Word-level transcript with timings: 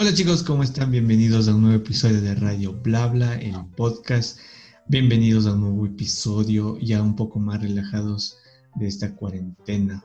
Hola 0.00 0.14
chicos, 0.14 0.44
¿cómo 0.44 0.62
están? 0.62 0.92
Bienvenidos 0.92 1.48
a 1.48 1.54
un 1.56 1.62
nuevo 1.62 1.76
episodio 1.76 2.20
de 2.20 2.36
Radio 2.36 2.72
Blabla, 2.72 3.34
el 3.34 3.56
podcast. 3.76 4.38
Bienvenidos 4.86 5.44
a 5.44 5.54
un 5.54 5.62
nuevo 5.62 5.86
episodio 5.86 6.78
ya 6.78 7.02
un 7.02 7.16
poco 7.16 7.40
más 7.40 7.60
relajados 7.60 8.38
de 8.76 8.86
esta 8.86 9.12
cuarentena. 9.16 10.00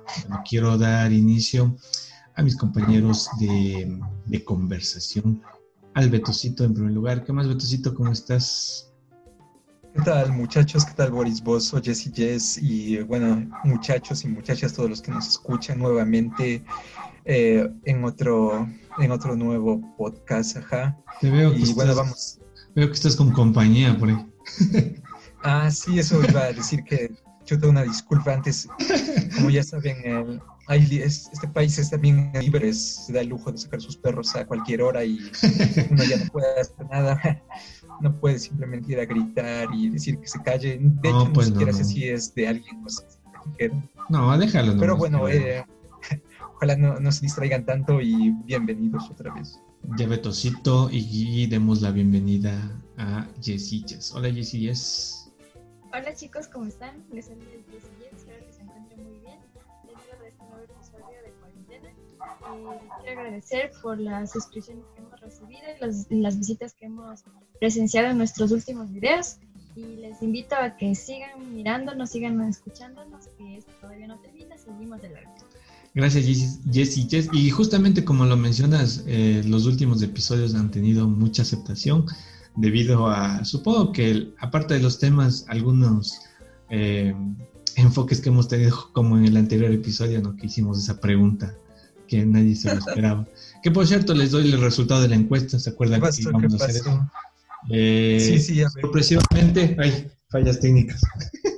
quiero 0.49 0.79
dar 0.79 1.13
inicio 1.13 1.77
a 2.33 2.41
mis 2.41 2.57
compañeros 2.57 3.29
de, 3.39 4.43
conversación. 4.43 5.43
Al 5.93 6.09
Betocito 6.09 6.63
en 6.63 6.73
primer 6.73 6.93
lugar. 6.93 7.23
¿Qué 7.23 7.31
más, 7.31 7.47
Betocito? 7.47 7.93
¿Cómo 7.93 8.11
estás? 8.11 8.91
¿Qué 9.93 10.01
tal 10.01 10.33
muchachos? 10.33 10.85
¿Qué 10.85 10.93
tal 10.95 11.11
Boris 11.11 11.39
Vos, 11.43 11.71
Jess 11.83 12.07
y 12.07 12.11
Jess? 12.11 12.57
Y 12.59 12.97
bueno, 13.03 13.47
muchachos 13.63 14.23
y 14.23 14.27
muchachas, 14.27 14.73
todos 14.73 14.89
los 14.89 15.03
que 15.03 15.11
nos 15.11 15.27
escuchan 15.27 15.77
nuevamente 15.77 16.63
eh, 17.25 17.69
en, 17.85 18.03
otro, 18.03 18.67
en 18.99 19.11
otro 19.11 19.35
nuevo 19.35 19.81
podcast, 19.97 20.57
ajá. 20.57 20.97
Te 21.21 21.29
veo 21.29 21.53
y 21.53 21.73
bueno, 21.73 21.95
vamos. 21.95 22.39
Veo 22.75 22.87
que 22.87 22.93
estás 22.93 23.15
con 23.15 23.31
compañía 23.31 23.97
por 23.97 24.09
ahí. 24.09 24.31
ah, 25.43 25.69
sí, 25.71 25.99
eso 25.99 26.21
iba 26.27 26.41
a 26.41 26.53
decir 26.53 26.83
que 26.83 27.11
yo 27.45 27.59
tengo 27.59 27.69
una 27.69 27.83
disculpa 27.83 28.33
antes. 28.33 28.67
Como 29.35 29.49
ya 29.49 29.63
saben, 29.63 30.41
este 30.69 31.47
país 31.49 31.77
es 31.77 31.89
también 31.89 32.31
libre, 32.39 32.73
se 32.73 33.13
da 33.13 33.21
el 33.21 33.29
lujo 33.29 33.51
de 33.51 33.57
sacar 33.57 33.81
sus 33.81 33.97
perros 33.97 34.35
a 34.35 34.45
cualquier 34.45 34.81
hora 34.81 35.03
y 35.03 35.19
uno 35.91 36.03
ya 36.03 36.17
no 36.17 36.25
puede 36.31 36.59
hacer 36.59 36.85
nada. 36.89 37.43
No 38.01 38.19
puede 38.19 38.39
simplemente 38.39 38.91
ir 38.91 38.99
a 38.99 39.05
gritar 39.05 39.67
y 39.73 39.89
decir 39.89 40.19
que 40.19 40.27
se 40.27 40.41
calle. 40.41 40.79
De 40.81 41.09
hecho, 41.09 41.31
pues 41.33 41.47
ni 41.47 41.53
siquiera 41.53 41.73
sé 41.73 41.83
si 41.83 42.07
es 42.07 42.33
de 42.33 42.47
alguien. 42.47 42.81
Pues, 42.81 43.05
no, 44.09 44.37
déjalo. 44.37 44.77
Pero 44.79 44.97
bueno, 44.97 45.27
eh, 45.27 45.65
ojalá 46.63 46.77
no, 46.77 47.11
se 47.11 47.21
distraigan 47.21 47.65
tanto 47.65 47.99
y 47.99 48.31
bienvenidos 48.45 49.09
otra 49.09 49.33
vez. 49.33 49.59
Ya 49.97 50.07
Betocito 50.07 50.87
y 50.89 51.45
demos 51.47 51.81
la 51.81 51.91
bienvenida 51.91 52.53
a 52.97 53.27
Jessichas. 53.41 54.13
Hola 54.15 54.31
Jessie 54.31 54.71
Hola 55.91 56.15
chicos, 56.15 56.47
¿cómo 56.47 56.67
están? 56.67 57.03
Les 57.11 57.25
saludo 57.25 57.47
Jessie 57.69 58.07
espero 58.15 58.45
que 58.45 58.53
se 58.53 58.61
encuentren 58.61 59.03
muy 59.03 59.19
bien. 59.19 59.39
Bienvenidos 59.83 60.21
a 60.21 60.27
este 60.27 60.43
nuevo 60.45 60.63
episodio 60.63 61.21
de 61.25 61.31
cuarentena. 61.41 61.89
Eh, 61.89 62.79
quiero 63.03 63.19
agradecer 63.19 63.71
por 63.81 63.99
las 63.99 64.31
suscripciones 64.31 64.85
que 64.95 65.01
hemos 65.01 65.19
recibido 65.19 65.63
y 66.09 66.21
las 66.21 66.37
visitas 66.37 66.73
que 66.75 66.85
hemos 66.85 67.25
presenciado 67.59 68.07
en 68.07 68.17
nuestros 68.17 68.51
últimos 68.51 68.89
videos. 68.89 69.37
Y 69.75 69.97
les 69.97 70.21
invito 70.21 70.55
a 70.55 70.77
que 70.77 70.95
sigan 70.95 71.53
mirándonos, 71.53 72.11
sigan 72.11 72.39
escuchándonos, 72.47 73.27
que 73.37 73.57
esto 73.57 73.73
todavía 73.81 74.07
no 74.07 74.17
termina, 74.21 74.57
seguimos 74.57 75.01
de 75.01 75.09
largo. 75.09 75.33
Gracias, 75.93 76.25
Jessy. 76.71 77.07
Jess. 77.07 77.29
Y 77.31 77.49
justamente 77.51 78.03
como 78.03 78.25
lo 78.25 78.35
mencionas, 78.35 79.03
eh, 79.05 79.43
los 79.45 79.65
últimos 79.65 80.01
episodios 80.01 80.55
han 80.55 80.71
tenido 80.71 81.07
mucha 81.07 81.43
aceptación 81.43 82.05
debido 82.55 83.07
a, 83.07 83.43
supongo 83.45 83.91
que 83.91 84.33
aparte 84.39 84.75
de 84.75 84.79
los 84.79 84.99
temas, 84.99 85.45
algunos 85.47 86.19
eh, 86.69 87.13
enfoques 87.75 88.21
que 88.21 88.29
hemos 88.29 88.47
tenido, 88.47 88.89
como 88.93 89.17
en 89.17 89.25
el 89.25 89.37
anterior 89.37 89.71
episodio, 89.71 90.21
¿no? 90.21 90.35
que 90.35 90.47
hicimos 90.47 90.79
esa 90.79 90.99
pregunta 90.99 91.55
que 92.07 92.25
nadie 92.25 92.55
se 92.55 92.73
lo 92.73 92.79
esperaba. 92.79 93.27
que 93.63 93.71
por 93.71 93.87
cierto, 93.87 94.13
les 94.13 94.31
doy 94.31 94.51
el 94.51 94.61
resultado 94.61 95.01
de 95.01 95.09
la 95.09 95.15
encuesta, 95.15 95.59
¿se 95.59 95.69
acuerdan 95.69 96.01
que 96.01 96.21
íbamos 96.21 96.53
a 96.53 96.65
hacer 96.65 96.81
eso? 96.81 97.11
Eh, 97.69 98.17
sí, 98.19 98.39
sí, 98.39 98.55
ya 98.55 98.69
sorpresivamente, 98.69 99.75
hay 99.79 100.11
fallas 100.29 100.59
técnicas. 100.59 101.01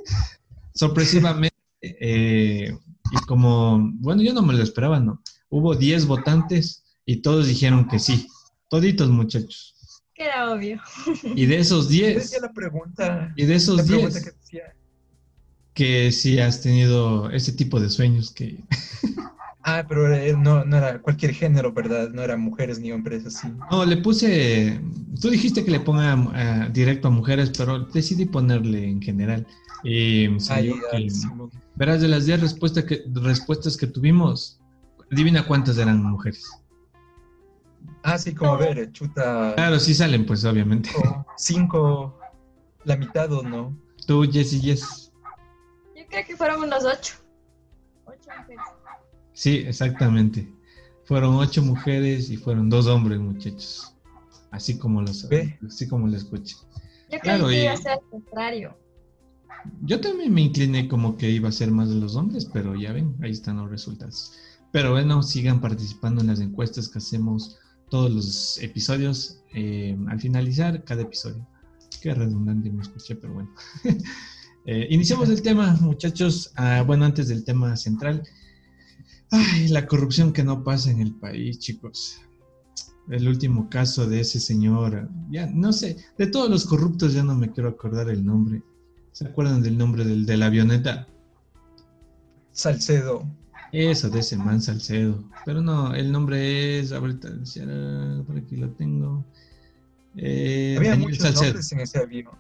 sorpresivamente, 0.74 1.56
eh, 1.82 2.78
y 3.12 3.18
como, 3.26 3.92
bueno, 3.96 4.22
yo 4.22 4.34
no 4.34 4.42
me 4.42 4.54
lo 4.54 4.64
esperaba, 4.64 5.00
¿no? 5.00 5.22
Hubo 5.50 5.76
10 5.76 6.08
votantes 6.08 6.84
y 7.06 7.18
todos 7.18 7.48
dijeron 7.48 7.88
que 7.88 8.00
sí. 8.00 8.28
Toditos, 8.70 9.10
muchachos. 9.10 9.76
Que 10.14 10.26
era 10.26 10.52
obvio. 10.52 10.82
Y 11.36 11.46
de 11.46 11.58
esos 11.58 11.90
10. 11.90 12.42
la 12.42 12.52
pregunta. 12.54 13.34
Y 13.36 13.46
de 13.46 13.56
esos 13.56 13.86
10. 13.88 14.34
Que, 14.50 14.62
que 15.74 16.12
si 16.12 16.40
has 16.40 16.62
tenido 16.62 17.30
ese 17.32 17.52
tipo 17.52 17.80
de 17.80 17.90
sueños 17.90 18.32
que. 18.32 18.64
Ah, 19.68 19.84
pero 19.88 20.14
eh, 20.14 20.36
no, 20.38 20.64
no 20.64 20.78
era 20.78 21.02
cualquier 21.02 21.34
género, 21.34 21.74
¿verdad? 21.74 22.10
No 22.10 22.22
eran 22.22 22.40
mujeres 22.40 22.80
ni 22.80 22.92
hombres 22.92 23.26
así. 23.26 23.52
No, 23.72 23.84
le 23.84 23.98
puse. 23.98 24.80
Tú 25.20 25.32
dijiste 25.32 25.66
que 25.66 25.72
le 25.72 25.80
ponga 25.80 26.14
eh, 26.36 26.70
directo 26.72 27.08
a 27.08 27.12
mujeres, 27.12 27.52
pero 27.58 27.80
decidí 27.80 28.26
ponerle 28.26 28.88
en 28.88 29.02
general. 29.02 29.48
Y 29.84 30.28
verás, 31.76 32.02
de 32.02 32.08
las 32.08 32.28
10 32.28 32.42
respuestas 32.42 32.84
que, 32.84 33.06
respuestas 33.12 33.76
que 33.76 33.88
tuvimos, 33.88 34.60
adivina 35.12 35.48
cuántas 35.48 35.80
eran 35.80 36.04
mujeres. 36.04 36.48
Ah, 38.04 38.20
sí, 38.20 38.36
como 38.36 38.58
ver, 38.60 38.92
chuta. 38.92 39.54
Claro, 39.56 39.80
sí 39.80 39.96
salen, 39.96 40.28
pues, 40.28 40.46
obviamente. 40.46 40.92
Cinco, 41.38 42.20
la 42.84 42.98
mitad 42.98 43.34
o 43.34 43.42
no. 43.42 43.76
Tú, 44.06 44.30
Jessy, 44.32 44.62
Yes. 44.62 45.12
Yo 45.96 46.06
creo 46.08 46.24
que 46.24 46.38
fueron 46.38 46.62
unos 46.62 46.86
ocho. 46.86 47.16
Ocho 48.06 48.30
mujeres. 48.38 48.85
Sí, 49.36 49.58
exactamente. 49.68 50.50
Fueron 51.04 51.36
ocho 51.36 51.62
mujeres 51.62 52.32
y 52.32 52.38
fueron 52.38 52.70
dos 52.70 52.88
hombres, 52.88 53.20
muchachos. 53.20 53.94
Así 54.50 54.78
como 54.78 55.02
lo 55.02 55.12
así 55.12 55.88
como 55.88 56.08
lo 56.08 56.16
escuché. 56.16 56.56
Yo 57.12 57.20
creo 57.20 57.48
que 57.48 57.64
iba 57.64 57.74
a 57.74 57.78
ser 57.78 57.92
al 57.92 58.00
contrario. 58.10 58.78
Yo 59.82 60.00
también 60.00 60.34
me 60.34 60.42
incliné 60.42 60.88
como 60.88 61.18
que 61.18 61.30
iba 61.30 61.50
a 61.50 61.52
ser 61.52 61.70
más 61.70 61.90
de 61.90 61.96
los 61.96 62.16
hombres, 62.16 62.46
pero 62.46 62.76
ya 62.76 62.94
ven, 62.94 63.16
ahí 63.22 63.32
están 63.32 63.58
los 63.58 63.70
resultados. 63.70 64.32
Pero 64.72 64.92
bueno, 64.92 65.22
sigan 65.22 65.60
participando 65.60 66.22
en 66.22 66.28
las 66.28 66.40
encuestas 66.40 66.88
que 66.88 67.00
hacemos 67.00 67.60
todos 67.90 68.12
los 68.12 68.58
episodios 68.62 69.42
eh, 69.54 69.98
al 70.08 70.20
finalizar 70.20 70.84
cada 70.86 71.02
episodio. 71.02 71.46
Qué 72.02 72.14
redundante 72.14 72.70
me 72.70 72.84
escuché, 72.84 73.16
pero 73.16 73.34
bueno. 73.34 73.50
eh, 74.66 74.88
iniciamos 74.90 75.30
el 75.30 75.42
tema, 75.42 75.78
muchachos. 75.82 76.52
Ah, 76.56 76.84
bueno, 76.88 77.04
antes 77.04 77.28
del 77.28 77.44
tema 77.44 77.76
central. 77.76 78.24
Ay, 79.32 79.68
la 79.70 79.86
corrupción 79.88 80.32
que 80.32 80.44
no 80.44 80.64
pasa 80.64 80.92
en 80.92 81.02
el 81.02 81.14
país, 81.14 81.60
chicos. 81.60 82.22
El 83.10 83.28
último 83.28 83.70
caso 83.70 84.08
de 84.08 84.22
ese 84.22 84.40
señor, 84.40 85.10
ya 85.30 85.46
no 85.48 85.72
sé, 85.74 85.98
de 86.18 86.26
todos 86.28 86.50
los 86.50 86.66
corruptos 86.66 87.14
ya 87.14 87.24
no 87.24 87.36
me 87.36 87.52
quiero 87.52 87.70
acordar 87.70 88.10
el 88.10 88.26
nombre. 88.26 88.64
¿Se 89.12 89.26
acuerdan 89.28 89.62
del 89.62 89.78
nombre 89.78 90.04
del, 90.04 90.26
de 90.26 90.38
la 90.38 90.48
avioneta? 90.48 91.08
Salcedo. 92.52 93.28
Eso, 93.72 94.10
de 94.10 94.20
ese 94.20 94.38
man 94.38 94.62
Salcedo. 94.62 95.24
Pero 95.46 95.62
no, 95.62 95.94
el 95.94 96.12
nombre 96.12 96.80
es, 96.80 96.92
ahorita, 96.94 97.30
por 98.26 98.38
aquí 98.38 98.56
lo 98.56 98.70
tengo. 98.72 99.26
Eh, 100.16 100.76
Había 100.78 100.92
Daniel 100.92 101.10
muchos 101.10 101.24
Salcedo. 101.24 101.46
nombres 101.46 101.72
en 101.74 101.80
ese 101.82 101.98
avión. 102.00 102.32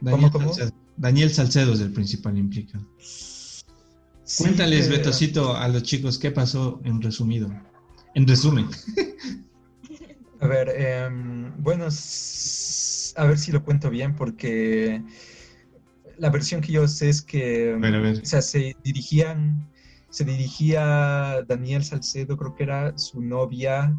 Daniel, 0.00 0.30
¿Cómo, 0.32 0.46
Salcedo. 0.48 0.72
Daniel 0.96 1.30
Salcedo 1.30 1.72
es 1.74 1.80
el 1.80 1.92
principal 1.92 2.38
implicado. 2.38 2.84
Cuéntales, 4.36 4.90
Betocito, 4.90 5.56
a 5.56 5.68
los 5.68 5.82
chicos 5.82 6.18
qué 6.18 6.30
pasó 6.30 6.80
en 6.84 7.00
resumido. 7.00 7.50
En 8.14 8.26
resumen. 8.26 8.68
a 10.40 10.46
ver, 10.46 10.68
eh, 10.74 11.08
bueno, 11.58 11.84
a 11.84 13.24
ver 13.24 13.38
si 13.38 13.52
lo 13.52 13.64
cuento 13.64 13.88
bien 13.88 14.14
porque 14.14 15.02
la 16.18 16.30
versión 16.30 16.60
que 16.60 16.72
yo 16.72 16.86
sé 16.86 17.08
es 17.08 17.22
que 17.22 17.74
O 17.74 18.24
sea, 18.24 18.42
se 18.42 18.76
dirigían, 18.84 19.66
se 20.10 20.24
dirigía 20.24 21.42
Daniel 21.46 21.84
Salcedo, 21.84 22.36
creo 22.36 22.54
que 22.54 22.64
era 22.64 22.98
su 22.98 23.22
novia, 23.22 23.96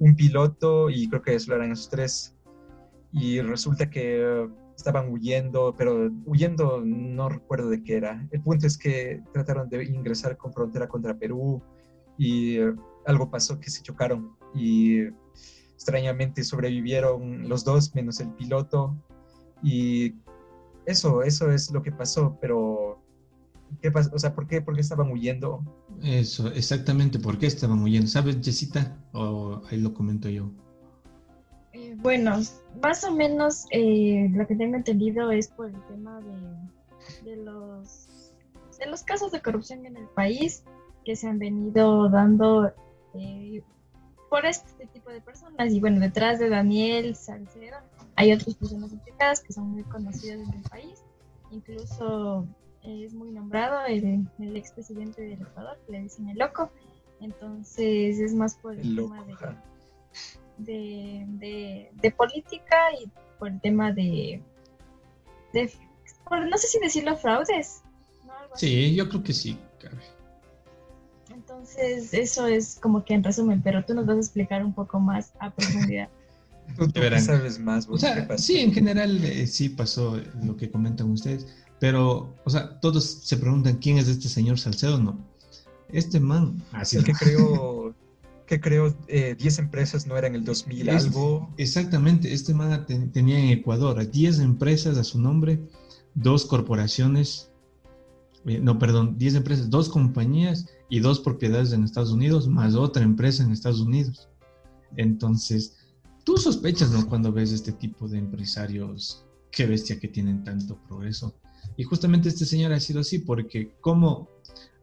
un 0.00 0.16
piloto 0.16 0.90
y 0.90 1.08
creo 1.08 1.22
que 1.22 1.34
eso 1.34 1.54
eran 1.54 1.72
esos 1.72 1.88
tres. 1.88 2.34
Y 3.12 3.40
resulta 3.40 3.88
que 3.88 4.48
estaban 4.82 5.12
huyendo, 5.12 5.74
pero 5.78 6.10
huyendo 6.26 6.82
no 6.84 7.28
recuerdo 7.28 7.70
de 7.70 7.82
qué 7.82 7.96
era. 7.96 8.26
El 8.32 8.42
punto 8.42 8.66
es 8.66 8.76
que 8.76 9.22
trataron 9.32 9.68
de 9.68 9.84
ingresar 9.84 10.36
con 10.36 10.52
frontera 10.52 10.88
contra 10.88 11.16
Perú 11.16 11.62
y 12.18 12.58
algo 13.06 13.30
pasó 13.30 13.60
que 13.60 13.70
se 13.70 13.82
chocaron 13.82 14.36
y 14.54 15.02
extrañamente 15.74 16.42
sobrevivieron 16.42 17.48
los 17.48 17.64
dos 17.64 17.94
menos 17.94 18.20
el 18.20 18.30
piloto 18.30 18.96
y 19.62 20.14
eso, 20.84 21.22
eso 21.22 21.50
es 21.52 21.70
lo 21.70 21.82
que 21.82 21.92
pasó, 21.92 22.36
pero 22.40 23.00
¿qué 23.80 23.90
pasó? 23.92 24.10
O 24.12 24.18
sea, 24.18 24.34
¿por 24.34 24.48
qué, 24.48 24.60
¿por 24.60 24.74
qué 24.74 24.80
estaban 24.80 25.10
huyendo? 25.10 25.64
Eso, 26.02 26.48
exactamente, 26.48 27.20
¿por 27.20 27.38
qué 27.38 27.46
estaban 27.46 27.80
huyendo? 27.80 28.08
¿Sabes, 28.08 28.38
Jessita? 28.42 28.98
O 29.12 29.62
ahí 29.70 29.80
lo 29.80 29.94
comento 29.94 30.28
yo. 30.28 30.50
Eh, 31.92 31.96
bueno, 32.00 32.40
más 32.82 33.04
o 33.04 33.12
menos 33.12 33.66
eh, 33.70 34.28
lo 34.32 34.46
que 34.46 34.56
tengo 34.56 34.76
entendido 34.76 35.30
es 35.30 35.48
por 35.48 35.68
el 35.68 35.86
tema 35.86 36.20
de, 36.20 37.30
de, 37.30 37.36
los, 37.36 38.32
de 38.78 38.86
los 38.86 39.02
casos 39.02 39.32
de 39.32 39.40
corrupción 39.40 39.84
en 39.86 39.96
el 39.96 40.06
país 40.08 40.64
que 41.04 41.16
se 41.16 41.28
han 41.28 41.38
venido 41.38 42.08
dando 42.08 42.72
eh, 43.14 43.62
por 44.30 44.46
este 44.46 44.86
tipo 44.86 45.10
de 45.10 45.20
personas. 45.20 45.72
Y 45.72 45.80
bueno, 45.80 46.00
detrás 46.00 46.38
de 46.38 46.48
Daniel 46.48 47.14
Salcedo 47.16 47.78
hay 48.16 48.32
otras 48.32 48.54
personas 48.54 48.92
implicadas 48.92 49.40
que 49.40 49.52
son 49.52 49.70
muy 49.70 49.82
conocidas 49.84 50.40
en 50.40 50.54
el 50.54 50.62
país. 50.62 51.04
Incluso 51.50 52.46
es 52.82 53.12
muy 53.14 53.30
nombrado 53.30 53.84
el, 53.86 54.26
el 54.38 54.56
expresidente 54.56 55.22
del 55.22 55.42
Ecuador, 55.42 55.78
que 55.86 55.92
le 55.92 56.02
dicen 56.02 56.28
el 56.28 56.38
loco. 56.38 56.70
Entonces 57.20 58.18
es 58.18 58.34
más 58.34 58.56
por 58.56 58.74
el, 58.74 58.96
tema 58.96 59.24
de, 59.24 59.34
política 62.16 62.76
y 63.00 63.08
por 63.38 63.48
el 63.48 63.60
tema 63.60 63.92
de, 63.92 64.42
no 65.52 66.58
sé 66.58 66.68
si 66.68 66.78
decirlo 66.80 67.16
fraudes. 67.16 67.82
Sí, 68.54 68.94
yo 68.94 69.08
creo 69.08 69.22
que 69.22 69.32
sí, 69.32 69.58
Entonces, 71.30 72.12
eso 72.12 72.46
es 72.46 72.78
como 72.80 73.04
que 73.04 73.14
en 73.14 73.24
resumen, 73.24 73.62
pero 73.62 73.84
tú 73.84 73.94
nos 73.94 74.06
vas 74.06 74.16
a 74.16 74.20
explicar 74.20 74.64
un 74.64 74.74
poco 74.74 75.00
más 75.00 75.32
a 75.38 75.50
profundidad. 75.50 76.08
tú, 76.76 76.90
sabes 77.20 77.58
más. 77.58 77.88
sí, 78.36 78.60
en 78.60 78.72
general 78.72 79.24
eh, 79.24 79.46
sí 79.46 79.68
pasó 79.68 80.20
lo 80.42 80.56
que 80.56 80.70
comentan 80.70 81.10
ustedes, 81.10 81.46
pero, 81.78 82.32
o 82.44 82.50
sea, 82.50 82.78
todos 82.80 83.04
se 83.04 83.36
preguntan 83.36 83.78
quién 83.78 83.98
es 83.98 84.08
este 84.08 84.28
señor 84.28 84.58
Salcedo, 84.58 84.98
¿no? 84.98 85.18
Este 85.88 86.20
man. 86.20 86.62
Así 86.72 86.96
el 86.96 87.04
que 87.04 87.12
creó 87.12 87.81
que 88.52 88.60
creo 88.60 88.90
10 89.08 89.08
eh, 89.08 89.36
empresas, 89.62 90.06
no 90.06 90.14
era 90.18 90.26
en 90.26 90.34
el 90.34 90.44
2000 90.44 90.90
algo. 90.90 91.48
Exactamente, 91.56 92.34
este 92.34 92.52
man 92.52 92.84
tenía 93.10 93.38
en 93.38 93.48
Ecuador 93.48 94.10
10 94.10 94.40
empresas 94.40 94.98
a 94.98 95.04
su 95.04 95.18
nombre, 95.18 95.58
dos 96.14 96.44
corporaciones, 96.44 97.50
eh, 98.44 98.60
no, 98.60 98.78
perdón, 98.78 99.16
10 99.16 99.36
empresas, 99.36 99.70
dos 99.70 99.88
compañías 99.88 100.66
y 100.90 101.00
dos 101.00 101.20
propiedades 101.20 101.72
en 101.72 101.82
Estados 101.82 102.12
Unidos, 102.12 102.46
más 102.46 102.74
otra 102.74 103.02
empresa 103.02 103.42
en 103.42 103.52
Estados 103.52 103.80
Unidos. 103.80 104.28
Entonces, 104.96 105.78
tú 106.24 106.36
sospechas, 106.36 106.90
¿no? 106.90 107.08
Cuando 107.08 107.32
ves 107.32 107.52
este 107.52 107.72
tipo 107.72 108.06
de 108.06 108.18
empresarios, 108.18 109.24
qué 109.50 109.64
bestia 109.64 109.98
que 109.98 110.08
tienen 110.08 110.44
tanto 110.44 110.76
progreso. 110.88 111.34
Y 111.78 111.84
justamente 111.84 112.28
este 112.28 112.44
señor 112.44 112.74
ha 112.74 112.80
sido 112.80 113.00
así, 113.00 113.20
porque 113.20 113.72
como 113.80 114.28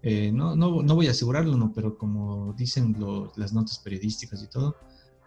eh, 0.02 0.32
no, 0.32 0.56
no, 0.56 0.82
no, 0.82 0.96
voy 0.96 1.08
a 1.08 1.12
asegurarlo, 1.12 1.58
no, 1.58 1.74
pero 1.74 1.98
como 1.98 2.54
dicen 2.54 2.96
las 3.36 3.54
notas 3.54 3.80
periodísticas 3.80 4.42
y 4.42 4.48
todo, 4.48 4.78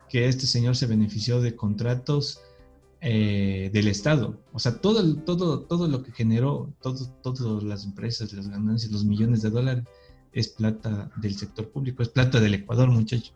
que 0.08 0.28
este 0.28 0.46
señor 0.46 0.76
se 0.76 0.86
benefició 0.86 1.40
de 1.40 1.54
contratos 1.54 2.40
eh, 3.00 3.70
del 3.72 3.88
Estado. 3.88 4.40
O 4.52 4.58
sea, 4.58 4.80
todo, 4.80 5.16
todo, 5.16 5.60
todo 5.60 5.88
lo 5.88 6.02
que 6.02 6.12
generó, 6.12 6.72
todo, 6.80 7.06
todas 7.22 7.62
las 7.62 7.84
empresas, 7.84 8.32
las 8.32 8.48
ganancias, 8.48 8.92
los 8.92 9.04
millones 9.04 9.42
de 9.42 9.50
dólares, 9.50 9.84
es 10.32 10.48
plata 10.48 11.10
del 11.16 11.36
sector 11.36 11.70
público, 11.70 12.02
es 12.02 12.08
plata 12.08 12.40
del 12.40 12.54
Ecuador, 12.54 12.90
muchacho. 12.90 13.34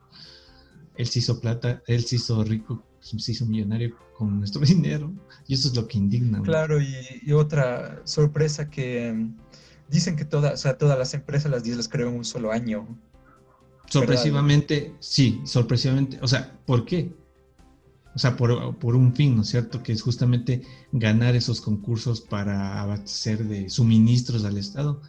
Él 0.95 1.07
se 1.07 1.19
hizo 1.19 1.39
plata, 1.41 1.83
él 1.87 2.03
se 2.05 2.17
hizo 2.17 2.43
rico, 2.45 2.83
se 3.01 3.33
hizo 3.33 3.45
millonario 3.45 3.95
con 4.17 4.39
nuestro 4.39 4.61
dinero, 4.65 5.13
y 5.47 5.53
eso 5.53 5.69
es 5.69 5.77
lo 5.77 5.87
que 5.87 5.99
indigna. 5.99 6.41
Claro, 6.41 6.79
y 6.81 7.33
otra 7.33 8.01
sorpresa 8.07 8.71
que 8.71 9.31
Dicen 9.89 10.17
que 10.17 10.25
todas, 10.25 10.67
o 10.67 10.75
todas 10.75 10.99
las 10.99 11.15
empresas, 11.15 11.51
las 11.51 11.63
10 11.63 11.77
las 11.77 11.89
creó 11.89 12.09
en 12.09 12.17
un 12.17 12.25
solo 12.25 12.53
año. 12.53 12.87
Sorpresivamente, 13.89 14.95
sí, 14.99 15.41
sorpresivamente. 15.45 16.19
O 16.23 16.29
sea, 16.29 16.59
¿por 16.67 16.85
qué? 16.85 17.13
O 18.15 18.19
sea, 18.19 18.35
por, 18.35 18.51
un 18.97 19.15
fin, 19.15 19.37
¿no 19.37 19.43
es 19.43 19.49
cierto? 19.49 19.83
Que 19.83 19.93
es 19.93 20.01
justamente 20.01 20.63
ganar 20.91 21.37
esos 21.37 21.61
concursos 21.61 22.23
para 22.23 22.81
abastecer 22.81 23.45
de 23.45 23.69
suministros 23.69 24.45
al 24.45 24.57
Estado. 24.57 25.03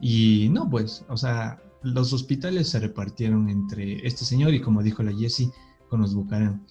Y 0.00 0.48
no, 0.52 0.70
pues, 0.70 1.04
o 1.08 1.16
sea, 1.16 1.60
los 1.82 2.12
hospitales 2.12 2.68
se 2.68 2.78
repartieron 2.78 3.50
entre 3.50 4.06
este 4.06 4.24
señor 4.24 4.54
y 4.54 4.60
como 4.60 4.82
dijo 4.82 5.02
la 5.02 5.12
Jessie, 5.12 5.50
con 5.88 6.00
los 6.00 6.14
Bucarán. 6.14 6.64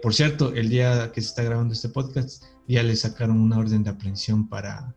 por 0.00 0.14
cierto, 0.14 0.54
el 0.54 0.68
día 0.68 1.10
que 1.12 1.20
se 1.20 1.28
está 1.28 1.42
grabando 1.42 1.74
este 1.74 1.88
podcast, 1.88 2.44
ya 2.68 2.82
le 2.82 2.96
sacaron 2.96 3.40
una 3.40 3.58
orden 3.58 3.82
de 3.82 3.90
aprehensión 3.90 4.48
para 4.48 4.94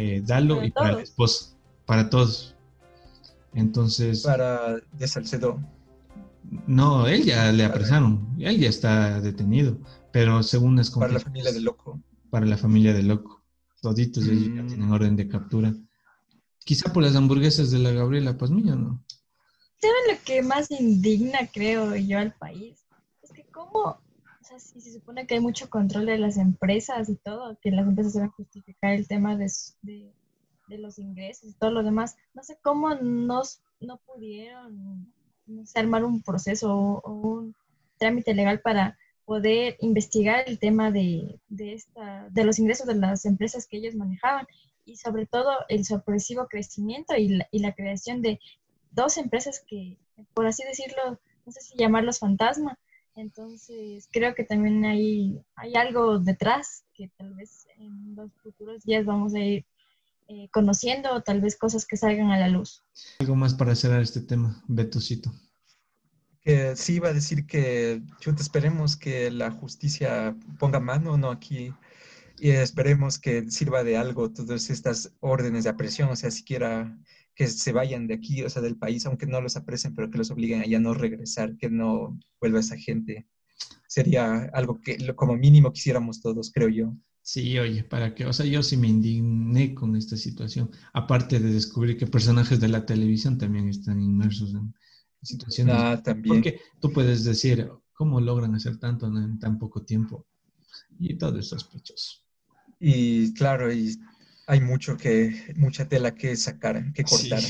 eh, 0.00 0.22
Dalo 0.24 0.64
y 0.64 0.70
para 0.70 0.90
el 0.90 1.00
esposo, 1.00 1.56
para 1.84 2.08
todos. 2.08 2.54
Entonces. 3.52 4.22
Para 4.22 4.76
de 4.92 5.08
Salcedo. 5.08 5.58
No, 6.68 7.08
él 7.08 7.24
ya 7.24 7.50
le 7.50 7.64
apresaron, 7.64 8.28
él 8.38 8.60
ya 8.60 8.68
está 8.68 9.20
detenido, 9.20 9.76
pero 10.12 10.44
según 10.44 10.78
es 10.78 10.88
como. 10.88 11.00
Para 11.00 11.14
la 11.14 11.20
familia 11.20 11.52
de 11.52 11.60
Loco. 11.60 12.00
Para 12.30 12.46
la 12.46 12.56
familia 12.56 12.94
de 12.94 13.02
Loco. 13.02 13.42
Toditos 13.82 14.24
ya 14.24 14.32
mm. 14.32 14.66
tienen 14.68 14.92
orden 14.92 15.16
de 15.16 15.26
captura. 15.26 15.74
Quizá 16.64 16.92
por 16.92 17.02
las 17.02 17.16
hamburguesas 17.16 17.72
de 17.72 17.80
la 17.80 17.90
Gabriela 17.90 18.38
Pazmiño, 18.38 18.76
¿no? 18.76 19.04
¿Saben 19.80 20.16
lo 20.16 20.24
que 20.24 20.42
más 20.42 20.70
indigna, 20.70 21.48
creo 21.52 21.96
yo, 21.96 22.18
al 22.18 22.34
país? 22.34 22.84
Es 23.22 23.32
que 23.32 23.44
cómo 23.50 24.00
sea, 24.48 24.58
si 24.58 24.80
se 24.80 24.92
supone 24.92 25.26
que 25.26 25.34
hay 25.34 25.40
mucho 25.40 25.68
control 25.68 26.06
de 26.06 26.18
las 26.18 26.36
empresas 26.36 27.08
y 27.08 27.16
todo, 27.16 27.58
que 27.60 27.70
las 27.70 27.86
empresas 27.86 28.14
deben 28.14 28.30
justificar 28.30 28.92
el 28.92 29.06
tema 29.06 29.36
de, 29.36 29.50
de, 29.82 30.78
los 30.78 30.98
ingresos 30.98 31.50
y 31.50 31.54
todo 31.54 31.70
lo 31.70 31.82
demás, 31.82 32.16
no 32.34 32.42
sé 32.42 32.58
cómo 32.62 32.94
nos, 32.94 33.62
no 33.80 33.98
pudieron 33.98 35.12
armar 35.74 36.04
un 36.04 36.22
proceso 36.22 36.72
o, 36.72 37.10
un 37.10 37.54
trámite 37.98 38.34
legal 38.34 38.60
para 38.60 38.98
poder 39.24 39.76
investigar 39.80 40.44
el 40.46 40.58
tema 40.58 40.90
de, 40.90 41.38
de, 41.48 41.74
esta, 41.74 42.28
de 42.30 42.44
los 42.44 42.58
ingresos 42.58 42.86
de 42.86 42.94
las 42.94 43.24
empresas 43.26 43.66
que 43.66 43.78
ellos 43.78 43.94
manejaban 43.94 44.46
y 44.84 44.96
sobre 44.96 45.26
todo 45.26 45.50
el 45.68 45.84
sorpresivo 45.84 46.46
crecimiento 46.48 47.14
y 47.16 47.28
la, 47.28 47.48
y 47.50 47.58
la 47.58 47.74
creación 47.74 48.22
de 48.22 48.40
dos 48.90 49.18
empresas 49.18 49.62
que, 49.66 49.98
por 50.32 50.46
así 50.46 50.64
decirlo, 50.64 51.20
no 51.44 51.52
sé 51.52 51.60
si 51.60 51.76
llamarlos 51.76 52.18
fantasma, 52.18 52.78
entonces, 53.18 54.08
creo 54.12 54.34
que 54.34 54.44
también 54.44 54.84
hay, 54.84 55.40
hay 55.56 55.74
algo 55.74 56.18
detrás 56.18 56.84
que 56.94 57.10
tal 57.16 57.34
vez 57.34 57.66
en 57.76 58.14
los 58.14 58.32
futuros 58.42 58.84
días 58.84 59.04
vamos 59.04 59.34
a 59.34 59.40
ir 59.40 59.66
eh, 60.28 60.48
conociendo 60.52 61.12
o 61.12 61.22
tal 61.22 61.40
vez 61.40 61.56
cosas 61.56 61.86
que 61.86 61.96
salgan 61.96 62.30
a 62.30 62.38
la 62.38 62.48
luz. 62.48 62.82
Algo 63.18 63.34
más 63.34 63.54
para 63.54 63.74
cerrar 63.74 64.02
este 64.02 64.20
tema, 64.20 64.62
Betocito. 64.68 65.32
Que 66.40 66.76
sí, 66.76 66.94
iba 66.94 67.08
a 67.08 67.12
decir 67.12 67.46
que 67.46 68.02
chuta, 68.20 68.42
esperemos 68.42 68.96
que 68.96 69.30
la 69.30 69.50
justicia 69.50 70.36
ponga 70.58 70.80
mano, 70.80 71.16
¿no? 71.18 71.30
Aquí 71.30 71.72
y 72.40 72.50
esperemos 72.50 73.18
que 73.18 73.50
sirva 73.50 73.82
de 73.84 73.96
algo 73.96 74.30
todas 74.30 74.70
estas 74.70 75.12
órdenes 75.20 75.64
de 75.64 75.70
apresión, 75.70 76.08
o 76.08 76.16
sea, 76.16 76.30
siquiera 76.30 76.96
que 77.38 77.46
se 77.46 77.70
vayan 77.70 78.08
de 78.08 78.14
aquí, 78.14 78.42
o 78.42 78.50
sea, 78.50 78.60
del 78.60 78.76
país, 78.76 79.06
aunque 79.06 79.24
no 79.24 79.40
los 79.40 79.56
apresen, 79.56 79.94
pero 79.94 80.10
que 80.10 80.18
los 80.18 80.32
obliguen 80.32 80.60
a 80.60 80.66
ya 80.66 80.80
no 80.80 80.92
regresar, 80.92 81.56
que 81.56 81.70
no 81.70 82.18
vuelva 82.40 82.58
esa 82.58 82.76
gente. 82.76 83.28
Sería 83.86 84.50
algo 84.52 84.80
que 84.80 84.98
como 85.14 85.36
mínimo 85.36 85.72
quisiéramos 85.72 86.20
todos, 86.20 86.50
creo 86.52 86.68
yo. 86.68 86.96
Sí, 87.22 87.56
oye, 87.56 87.84
para 87.84 88.12
que, 88.12 88.26
o 88.26 88.32
sea, 88.32 88.44
yo 88.44 88.60
sí 88.64 88.76
me 88.76 88.88
indigné 88.88 89.72
con 89.72 89.94
esta 89.94 90.16
situación, 90.16 90.72
aparte 90.92 91.38
de 91.38 91.52
descubrir 91.52 91.96
que 91.96 92.08
personajes 92.08 92.58
de 92.58 92.68
la 92.68 92.84
televisión 92.84 93.38
también 93.38 93.68
están 93.68 94.02
inmersos 94.02 94.52
en 94.54 94.74
situaciones. 95.22 95.76
Ah, 95.78 96.02
también. 96.02 96.34
Porque 96.34 96.60
tú 96.80 96.92
puedes 96.92 97.22
decir, 97.22 97.70
¿cómo 97.92 98.20
logran 98.20 98.56
hacer 98.56 98.78
tanto 98.78 99.06
en 99.06 99.38
tan 99.38 99.60
poco 99.60 99.84
tiempo? 99.84 100.26
Y 100.98 101.16
todo 101.16 101.38
es 101.38 101.46
sospechoso. 101.46 102.16
Y 102.80 103.32
claro, 103.34 103.72
y 103.72 103.96
hay 104.48 104.60
mucho 104.62 104.96
que, 104.96 105.52
mucha 105.56 105.86
tela 105.88 106.14
que 106.14 106.34
sacar, 106.34 106.92
que 106.94 107.04
cortar. 107.04 107.42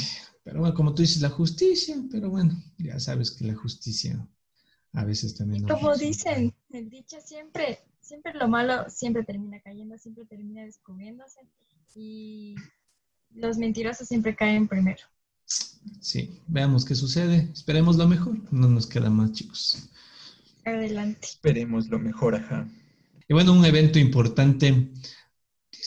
pero 0.43 0.59
bueno, 0.59 0.75
como 0.75 0.93
tú 0.93 1.03
dices, 1.03 1.23
la 1.23 1.31
justicia, 1.31 1.97
pero 2.11 2.29
bueno, 2.29 2.61
ya 2.77 2.99
sabes 2.99 3.31
que 3.31 3.45
la 3.45 3.55
justicia 3.55 4.29
a 4.95 5.05
veces 5.05 5.37
también... 5.37 5.63
como 5.63 5.95
dicen, 5.97 6.53
el 6.71 6.91
dicho 6.91 7.17
siempre, 7.25 7.79
siempre 8.01 8.35
lo 8.35 8.49
malo 8.49 8.91
siempre 8.91 9.23
termina 9.23 9.61
cayendo, 9.61 9.97
siempre 9.97 10.25
termina 10.25 10.65
descubriéndose 10.65 11.39
y 11.95 12.57
los 13.33 13.59
mentirosos 13.59 14.09
siempre 14.09 14.35
caen 14.35 14.67
primero. 14.67 15.03
Sí, 16.01 16.41
veamos 16.49 16.85
qué 16.85 16.97
sucede, 16.97 17.49
esperemos 17.53 17.97
lo 17.97 18.09
mejor, 18.09 18.37
no 18.53 18.69
nos 18.69 18.89
queda 18.89 19.09
más 19.09 19.31
chicos. 19.33 19.89
Adelante. 20.65 21.29
Esperemos 21.29 21.87
lo 21.87 22.01
mejor, 22.01 22.35
ajá. 22.35 22.69
Y 23.29 23.35
bueno, 23.35 23.53
un 23.53 23.65
evento 23.65 24.01
importante 24.01 24.91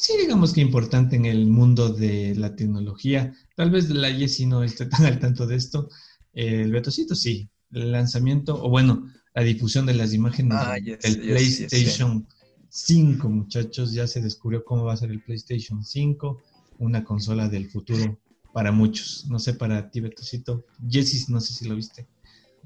sí, 0.02 0.18
digamos 0.18 0.52
que 0.52 0.62
importante 0.62 1.16
en 1.16 1.26
el 1.26 1.46
mundo 1.46 1.90
de 1.90 2.34
la 2.36 2.56
tecnología. 2.56 3.34
Tal 3.56 3.70
vez 3.70 3.90
la 3.90 4.12
Jessie 4.12 4.48
no 4.48 4.64
esté 4.64 4.88
tan 4.88 5.06
al 5.06 5.20
tanto 5.20 5.46
de 5.46 5.56
esto. 5.56 5.90
El 6.34 6.72
Betocito 6.72 7.14
sí, 7.14 7.50
el 7.72 7.92
lanzamiento, 7.92 8.62
o 8.64 8.70
bueno, 8.70 9.08
la 9.36 9.44
difusión 9.44 9.86
de 9.86 9.94
las 9.94 10.14
imágenes 10.14 10.58
ah, 10.60 10.76
del 10.80 11.20
PlayStation 11.22 12.28
5, 12.70 13.30
muchachos. 13.30 13.94
Ya 13.94 14.08
se 14.08 14.22
descubrió 14.22 14.66
cómo 14.66 14.86
va 14.86 14.94
a 14.94 14.98
ser 14.98 15.12
el 15.12 15.22
PlayStation 15.22 15.86
5, 15.86 16.42
una 16.80 17.04
consola 17.04 17.48
del 17.48 17.70
futuro 17.70 18.18
para 18.54 18.72
muchos. 18.72 19.28
No 19.30 19.38
sé, 19.38 19.54
para 19.54 19.92
ti, 19.92 20.02
Betocito. 20.02 20.66
Jessie, 20.90 21.26
no 21.28 21.40
sé 21.40 21.54
si 21.54 21.68
lo 21.70 21.76
viste. 21.76 22.08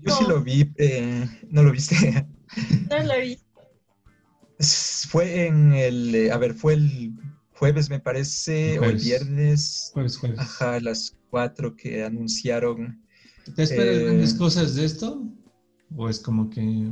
Yo 0.02 0.16
sí 0.16 0.24
lo 0.26 0.42
vi, 0.42 0.72
eh, 0.78 1.28
¿no 1.50 1.64
lo 1.64 1.72
viste? 1.72 2.28
No 2.90 3.04
lo 3.04 3.20
vi. 3.20 3.38
Fue 5.10 5.48
en 5.48 5.74
el, 5.74 6.16
eh, 6.16 6.32
a 6.32 6.38
ver, 6.38 6.54
fue 6.54 6.76
el 6.76 7.14
jueves 7.56 7.90
me 7.90 8.00
parece, 8.00 8.80
o 8.80 8.84
el 8.84 8.98
viernes. 8.98 9.92
Jueves, 9.94 10.18
jueves. 10.18 10.40
Ajá, 10.40 10.80
las 10.80 11.18
cuatro 11.30 11.76
que 11.76 12.04
anunciaron. 12.04 13.02
¿Te 13.56 13.64
esperas 13.64 14.00
grandes 14.00 14.34
eh, 14.34 14.38
cosas 14.38 14.76
de 14.76 14.86
esto? 14.86 15.24
¿O 15.96 16.10
es 16.10 16.20
como 16.20 16.50
que...? 16.50 16.92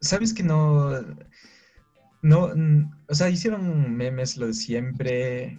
Sabes 0.00 0.32
que 0.32 0.42
no... 0.42 0.90
No, 2.22 2.50
o 3.08 3.14
sea, 3.14 3.30
hicieron 3.30 3.96
memes 3.96 4.36
lo 4.36 4.46
de 4.46 4.54
siempre. 4.54 5.58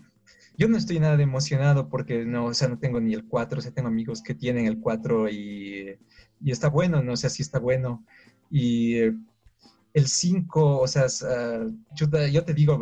Yo 0.57 0.67
no 0.67 0.77
estoy 0.77 0.99
nada 0.99 1.19
emocionado 1.21 1.89
porque 1.89 2.23
no, 2.23 2.45
o 2.45 2.53
sea, 2.53 2.67
no 2.67 2.77
tengo 2.77 3.01
ni 3.01 3.15
el 3.15 3.25
4, 3.25 3.57
o 3.57 3.61
sea, 3.61 3.71
tengo 3.71 3.87
amigos 3.87 4.21
que 4.21 4.35
tienen 4.35 4.67
el 4.67 4.79
4 4.79 5.29
y, 5.29 5.97
y 6.39 6.51
está 6.51 6.69
bueno, 6.69 7.01
no 7.01 7.17
sé 7.17 7.31
si 7.31 7.41
está 7.41 7.57
bueno 7.57 8.05
Y 8.51 9.09
el 9.93 10.07
5, 10.07 10.79
o 10.79 10.87
sea, 10.87 11.07
yo, 11.95 12.07
yo, 12.27 12.45
te 12.45 12.53
digo, 12.53 12.79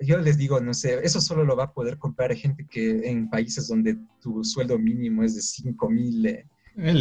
yo 0.00 0.18
les 0.18 0.36
digo, 0.36 0.60
no 0.60 0.74
sé, 0.74 1.00
eso 1.02 1.20
solo 1.20 1.44
lo 1.44 1.56
va 1.56 1.64
a 1.64 1.72
poder 1.72 1.98
comprar 1.98 2.34
gente 2.34 2.66
que 2.66 3.08
en 3.08 3.30
países 3.30 3.68
donde 3.68 3.96
tu 4.20 4.44
sueldo 4.44 4.78
mínimo 4.78 5.22
es 5.22 5.34
de 5.34 5.42
5 5.42 5.90
mil 5.90 6.26
eh, 6.26 6.46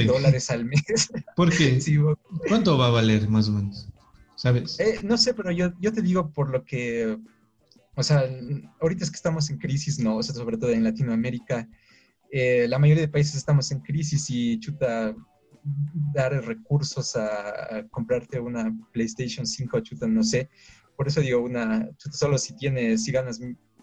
dólares 0.06 0.50
al 0.50 0.66
mes. 0.66 0.84
¿Por 1.36 1.56
qué? 1.56 1.80
¿Cuánto 2.48 2.78
va 2.78 2.88
a 2.88 2.92
valer 2.92 3.28
más 3.28 3.50
o 3.50 3.54
menos? 3.54 3.90
¿Sabes? 4.36 4.80
Eh, 4.80 5.00
no 5.04 5.18
sé, 5.18 5.34
pero 5.34 5.52
yo, 5.52 5.74
yo 5.82 5.92
te 5.92 6.02
digo 6.02 6.32
por 6.32 6.50
lo 6.50 6.64
que, 6.64 7.18
o 7.96 8.04
sea, 8.04 8.24
ahorita 8.80 9.04
es 9.04 9.12
que 9.12 9.18
estamos 9.18 9.50
en 9.50 9.58
crisis, 9.58 10.00
¿no? 10.00 10.18
O 10.18 10.24
sea, 10.24 10.34
sobre 10.34 10.58
todo 10.58 10.72
en 10.72 10.86
Latinoamérica, 10.86 11.68
eh, 12.32 12.66
la 12.70 12.80
mayoría 12.80 13.02
de 13.02 13.10
países 13.10 13.36
estamos 13.36 13.72
en 13.72 13.82
crisis 13.82 14.30
y 14.30 14.60
chuta, 14.60 15.14
dar 16.14 16.34
recursos 16.46 17.16
a, 17.16 17.86
comprarte 17.92 18.40
una 18.40 18.76
PlayStation 18.92 19.46
5, 19.46 19.80
chuta, 19.82 20.08
no 20.08 20.24
sé. 20.24 20.50
Por 20.96 21.08
eso 21.08 21.22
digo, 21.22 21.42
una, 21.42 21.90
chuta, 21.98 22.18
solo 22.18 22.38
si 22.38 22.56
tienes, 22.56 23.04
si 23.04 23.12
ganas 23.12 23.40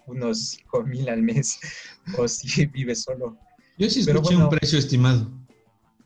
unos 0.06 0.50
5 0.50 0.84
mil 0.84 1.08
al 1.08 1.22
mes 1.22 1.58
o 2.18 2.28
si 2.28 2.66
vives 2.66 3.02
solo. 3.02 3.38
Yo 3.78 3.90
sí 3.90 4.00
escuché 4.00 4.36
un 4.36 4.48
precio 4.48 4.78
estimado. 4.78 5.30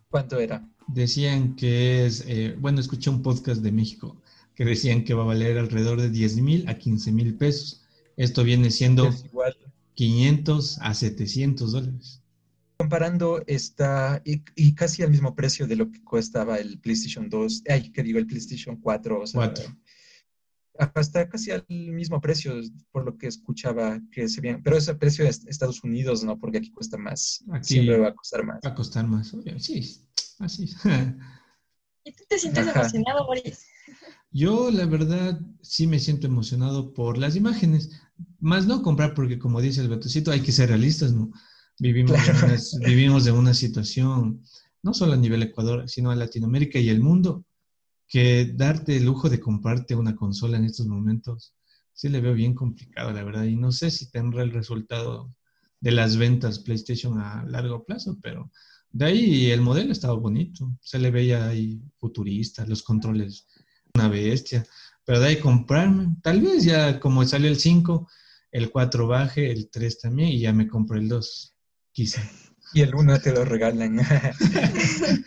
¿Cuánto 0.09 0.39
era? 0.39 0.67
Decían 0.89 1.55
que 1.55 2.07
es, 2.07 2.25
eh, 2.27 2.57
bueno, 2.59 2.81
escuché 2.81 3.11
un 3.11 3.23
podcast 3.23 3.63
de 3.63 3.71
México 3.71 4.21
que 4.55 4.65
decían 4.65 5.05
que 5.05 5.15
va 5.15 5.23
a 5.23 5.27
valer 5.27 5.57
alrededor 5.57 6.01
de 6.01 6.11
10 6.11 6.37
mil 6.39 6.69
a 6.69 6.75
15 6.75 7.13
mil 7.13 7.35
pesos. 7.37 7.87
Esto 8.17 8.43
viene 8.43 8.71
siendo 8.71 9.09
igual. 9.25 9.57
500 9.95 10.79
a 10.81 10.95
700 10.95 11.73
dólares 11.73 12.21
comparando 12.81 13.43
está 13.47 14.23
y, 14.25 14.75
casi 14.75 15.03
al 15.03 15.11
mismo 15.11 15.35
precio 15.35 15.67
de 15.67 15.77
lo 15.77 15.91
que 15.91 16.03
costaba 16.03 16.57
el 16.57 16.81
PlayStation 16.81 17.29
2, 17.29 17.65
ay, 17.69 17.93
que 17.93 18.03
digo, 18.03 18.19
el 18.19 18.27
PlayStation 18.27 18.81
4, 18.81 19.21
o 19.21 19.27
sea, 19.27 19.53
hasta 20.79 21.29
casi 21.29 21.51
al 21.51 21.63
mismo 21.69 22.23
precio, 22.23 22.55
por 22.91 23.05
lo 23.05 23.19
que 23.19 23.27
escuchaba 23.27 24.01
que 24.11 24.31
se 24.31 24.41
bien, 24.41 24.63
pero 24.63 24.79
ese 24.79 24.95
precio 24.95 25.27
es 25.27 25.47
Estados 25.47 25.85
Unidos, 25.85 26.25
¿no? 26.25 26.39
Porque 26.39 26.57
aquí 26.57 26.71
cuesta 26.71 26.97
más, 26.97 27.45
siempre 27.61 27.99
va 27.99 28.09
a 28.09 28.15
costar 28.15 28.47
más. 28.47 28.61
Va 28.65 28.71
a 28.71 28.75
costar 28.75 29.07
más, 29.07 29.37
sí, 29.59 30.09
así. 30.39 30.71
¿Y 32.05 32.13
tú 32.13 32.25
te 32.31 32.39
sientes 32.39 32.67
emocionado, 32.67 33.27
Boris? 33.27 33.67
Yo, 34.31 34.71
la 34.71 34.87
verdad, 34.87 35.39
sí 35.61 35.87
me 35.87 35.99
siento 35.99 36.29
emocionado 36.29 36.95
por 36.95 37.19
las 37.19 37.37
imágenes, 37.37 37.91
más 38.39 38.67
no 38.67 38.83
comprar, 38.83 39.13
porque 39.13 39.39
como 39.39 39.61
dice 39.61 39.83
el 39.83 39.91
Betocito, 39.91 40.31
hay 40.31 40.41
que 40.41 40.53
ser 40.53 40.71
realistas, 40.71 41.13
¿no? 41.13 41.31
Vivimos, 41.81 42.13
una, 42.13 42.87
vivimos 42.87 43.25
de 43.25 43.33
una 43.33 43.55
situación, 43.55 44.43
no 44.83 44.95
solo 44.95 45.15
a 45.15 45.17
nivel 45.17 45.43
Ecuador, 45.43 45.89
sino 45.89 46.11
a 46.11 46.17
Latinoamérica 46.17 46.79
y 46.79 46.91
el 46.91 47.01
mundo, 47.01 47.45
que 48.07 48.53
darte 48.55 48.97
el 48.97 49.05
lujo 49.05 49.31
de 49.31 49.41
comprarte 49.41 49.95
una 49.95 50.15
consola 50.15 50.59
en 50.59 50.65
estos 50.65 50.87
momentos, 50.87 51.55
sí 51.93 52.09
le 52.09 52.21
veo 52.21 52.35
bien 52.35 52.55
complicado, 52.55 53.13
la 53.13 53.25
verdad. 53.25 53.45
Y 53.45 53.57
no 53.57 53.73
sé 53.73 53.91
si 53.91 54.11
tendrá 54.11 54.43
el 54.43 54.53
resultado 54.53 55.35
de 55.81 55.93
las 55.93 56.17
ventas 56.17 56.59
PlayStation 56.59 57.19
a 57.19 57.45
largo 57.45 57.85
plazo, 57.85 58.19
pero 58.23 58.51
de 58.91 59.05
ahí 59.05 59.51
el 59.51 59.61
modelo 59.61 59.93
estaba 59.93 60.15
bonito. 60.15 60.77
Se 60.81 60.99
le 60.99 61.11
veía 61.11 61.49
ahí 61.49 61.81
futurista, 61.99 62.67
los 62.67 62.83
controles, 62.83 63.47
una 63.95 64.09
bestia. 64.09 64.67
Pero 65.05 65.21
de 65.21 65.29
ahí 65.29 65.37
comprarme, 65.39 66.17
tal 66.23 66.41
vez 66.41 66.65
ya 66.65 67.01
como 67.01 67.25
sale 67.25 67.49
el 67.49 67.57
5, 67.57 68.09
el 68.53 68.71
4 68.71 69.07
baje, 69.07 69.51
el 69.51 69.71
3 69.71 70.01
también, 70.01 70.31
y 70.31 70.41
ya 70.41 70.53
me 70.53 70.69
compro 70.69 70.99
el 70.99 71.09
2. 71.09 71.55
Quizá. 71.93 72.23
Y 72.73 72.83
el 72.83 72.95
uno 72.95 73.19
te 73.21 73.33
lo 73.33 73.45
regalan. 73.45 74.01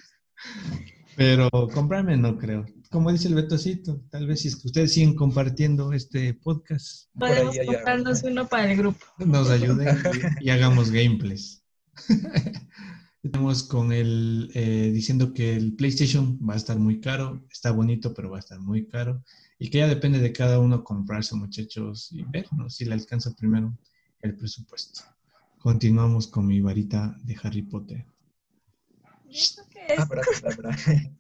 Pero 1.15 1.49
comprarme 1.73 2.17
no 2.17 2.37
creo. 2.37 2.65
Como 2.89 3.11
dice 3.11 3.27
el 3.27 3.35
Betocito, 3.35 4.03
tal 4.09 4.27
vez 4.27 4.41
si 4.41 4.47
es 4.47 4.55
que 4.55 4.67
ustedes 4.67 4.93
siguen 4.93 5.15
compartiendo 5.15 5.93
este 5.93 6.33
podcast. 6.35 7.09
Podemos 7.17 7.55
comprarnos 7.65 8.23
uno 8.23 8.47
para 8.47 8.71
el 8.71 8.77
grupo. 8.77 9.05
Nos 9.17 9.49
ayuden 9.49 9.97
y, 10.39 10.49
hagamos 10.49 10.91
gameplays. 10.91 11.63
Estamos 13.23 13.63
con 13.63 13.93
el 13.93 14.51
eh, 14.53 14.91
diciendo 14.93 15.33
que 15.33 15.55
el 15.55 15.75
PlayStation 15.75 16.37
va 16.47 16.55
a 16.55 16.57
estar 16.57 16.77
muy 16.77 16.99
caro, 16.99 17.41
está 17.49 17.71
bonito, 17.71 18.13
pero 18.13 18.29
va 18.29 18.37
a 18.37 18.41
estar 18.41 18.59
muy 18.59 18.87
caro. 18.87 19.23
Y 19.57 19.69
que 19.69 19.77
ya 19.79 19.87
depende 19.87 20.19
de 20.19 20.33
cada 20.33 20.59
uno 20.59 20.83
comprarse, 20.83 21.35
muchachos, 21.35 22.11
y 22.11 22.23
ver 22.23 22.47
si 22.67 22.85
le 22.85 22.93
alcanza 22.93 23.33
primero 23.35 23.77
el 24.21 24.35
presupuesto. 24.35 25.01
Continuamos 25.63 26.27
con 26.27 26.45
mi 26.45 26.59
varita 26.59 27.17
de 27.23 27.37
Harry 27.41 27.61
Potter. 27.61 28.05
¿Y 29.29 29.37
esto 29.37 29.63
qué 29.71 29.93
es? 29.93 29.99
Abra, 29.99 30.21
abra. 30.43 30.77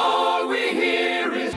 All 0.00 0.48
we 0.48 0.72
hear 0.72 1.32
is 1.32 1.54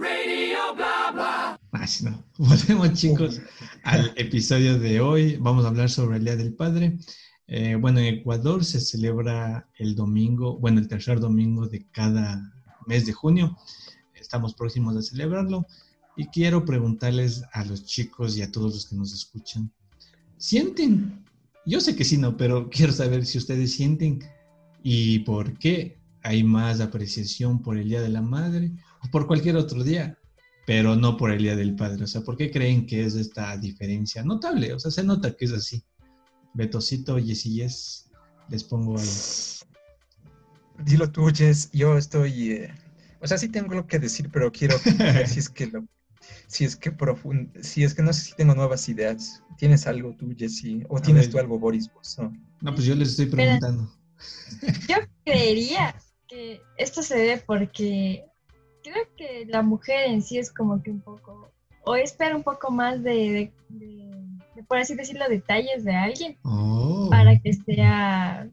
radio 0.00 0.74
bla 0.74 1.10
bla. 1.12 1.60
Ah, 1.72 1.84
no. 2.02 2.24
Volvemos 2.38 2.94
chicos 2.94 3.42
al 3.82 4.14
episodio 4.16 4.78
de 4.78 5.02
hoy. 5.02 5.36
Vamos 5.36 5.66
a 5.66 5.68
hablar 5.68 5.90
sobre 5.90 6.16
el 6.16 6.24
Día 6.24 6.36
del 6.36 6.54
Padre. 6.54 6.96
Eh, 7.48 7.74
bueno, 7.74 7.98
en 7.98 8.14
Ecuador 8.14 8.64
se 8.64 8.80
celebra 8.80 9.68
el 9.76 9.94
domingo, 9.94 10.58
bueno, 10.58 10.80
el 10.80 10.88
tercer 10.88 11.20
domingo 11.20 11.68
de 11.68 11.86
cada 11.90 12.50
mes 12.86 13.04
de 13.04 13.12
junio. 13.12 13.58
Estamos 14.14 14.54
próximos 14.54 14.96
a 14.96 15.02
celebrarlo. 15.02 15.66
Y 16.16 16.26
quiero 16.26 16.64
preguntarles 16.64 17.42
a 17.52 17.64
los 17.64 17.84
chicos 17.84 18.36
y 18.36 18.42
a 18.42 18.52
todos 18.52 18.74
los 18.74 18.86
que 18.86 18.96
nos 18.96 19.12
escuchan, 19.14 19.72
¿sienten? 20.36 21.24
Yo 21.64 21.80
sé 21.80 21.96
que 21.96 22.04
sí, 22.04 22.18
no, 22.18 22.36
pero 22.36 22.68
quiero 22.70 22.92
saber 22.92 23.24
si 23.24 23.38
ustedes 23.38 23.72
sienten 23.72 24.20
y 24.82 25.20
por 25.20 25.58
qué 25.58 25.98
hay 26.22 26.44
más 26.44 26.80
apreciación 26.80 27.62
por 27.62 27.78
el 27.78 27.88
Día 27.88 28.02
de 28.02 28.08
la 28.08 28.22
Madre 28.22 28.72
o 29.02 29.10
por 29.10 29.26
cualquier 29.26 29.56
otro 29.56 29.82
día, 29.82 30.18
pero 30.66 30.96
no 30.96 31.16
por 31.16 31.32
el 31.32 31.42
Día 31.42 31.56
del 31.56 31.74
Padre. 31.74 32.04
O 32.04 32.06
sea, 32.06 32.22
¿por 32.22 32.36
qué 32.36 32.50
creen 32.50 32.86
que 32.86 33.04
es 33.04 33.14
esta 33.14 33.56
diferencia 33.56 34.22
notable? 34.22 34.72
O 34.72 34.78
sea, 34.78 34.90
se 34.90 35.02
nota 35.02 35.34
que 35.34 35.46
es 35.46 35.52
así. 35.52 35.82
Betocito, 36.54 37.18
Yes 37.18 37.46
y 37.46 37.54
Yes, 37.54 38.10
les 38.48 38.62
pongo 38.62 38.98
ahí. 38.98 39.08
Dilo 40.84 41.10
tú, 41.10 41.30
Yes, 41.30 41.70
yo 41.72 41.96
estoy... 41.96 42.52
Eh, 42.52 42.74
o 43.20 43.26
sea, 43.26 43.38
sí 43.38 43.48
tengo 43.48 43.74
lo 43.74 43.86
que 43.86 43.98
decir, 43.98 44.30
pero 44.32 44.50
quiero 44.52 44.76
ver 44.98 45.28
si 45.28 45.38
es 45.38 45.48
que 45.48 45.66
lo 45.66 45.86
si 46.46 46.64
es 46.64 46.76
que 46.76 46.94
si 47.60 47.84
es 47.84 47.94
que 47.94 48.02
no 48.02 48.12
sé 48.12 48.22
si 48.22 48.34
tengo 48.34 48.54
nuevas 48.54 48.88
ideas. 48.88 49.42
¿Tienes 49.56 49.86
algo 49.86 50.14
tú, 50.16 50.34
Jessy? 50.36 50.84
¿O 50.88 51.00
tienes 51.00 51.30
tú 51.30 51.38
algo, 51.38 51.58
Boris? 51.58 51.90
no? 52.18 52.32
no, 52.60 52.74
pues 52.74 52.84
yo 52.84 52.94
les 52.94 53.10
estoy 53.10 53.26
preguntando. 53.26 53.92
yo 54.88 54.96
creería 55.24 55.94
que 56.26 56.60
esto 56.76 57.02
se 57.02 57.16
debe 57.16 57.42
porque 57.46 58.24
creo 58.82 59.04
que 59.16 59.46
la 59.48 59.62
mujer 59.62 60.08
en 60.08 60.22
sí 60.22 60.38
es 60.38 60.52
como 60.52 60.82
que 60.82 60.90
un 60.90 61.00
poco, 61.00 61.52
o 61.84 61.94
espera 61.96 62.36
un 62.36 62.42
poco 62.42 62.70
más 62.70 63.02
de, 63.02 63.52
por 64.68 64.78
así 64.78 64.94
decirlo, 64.94 65.28
detalles 65.28 65.84
de 65.84 65.94
alguien 65.94 66.38
oh. 66.42 67.08
para 67.10 67.38
que 67.38 67.52
sea, 67.52 68.48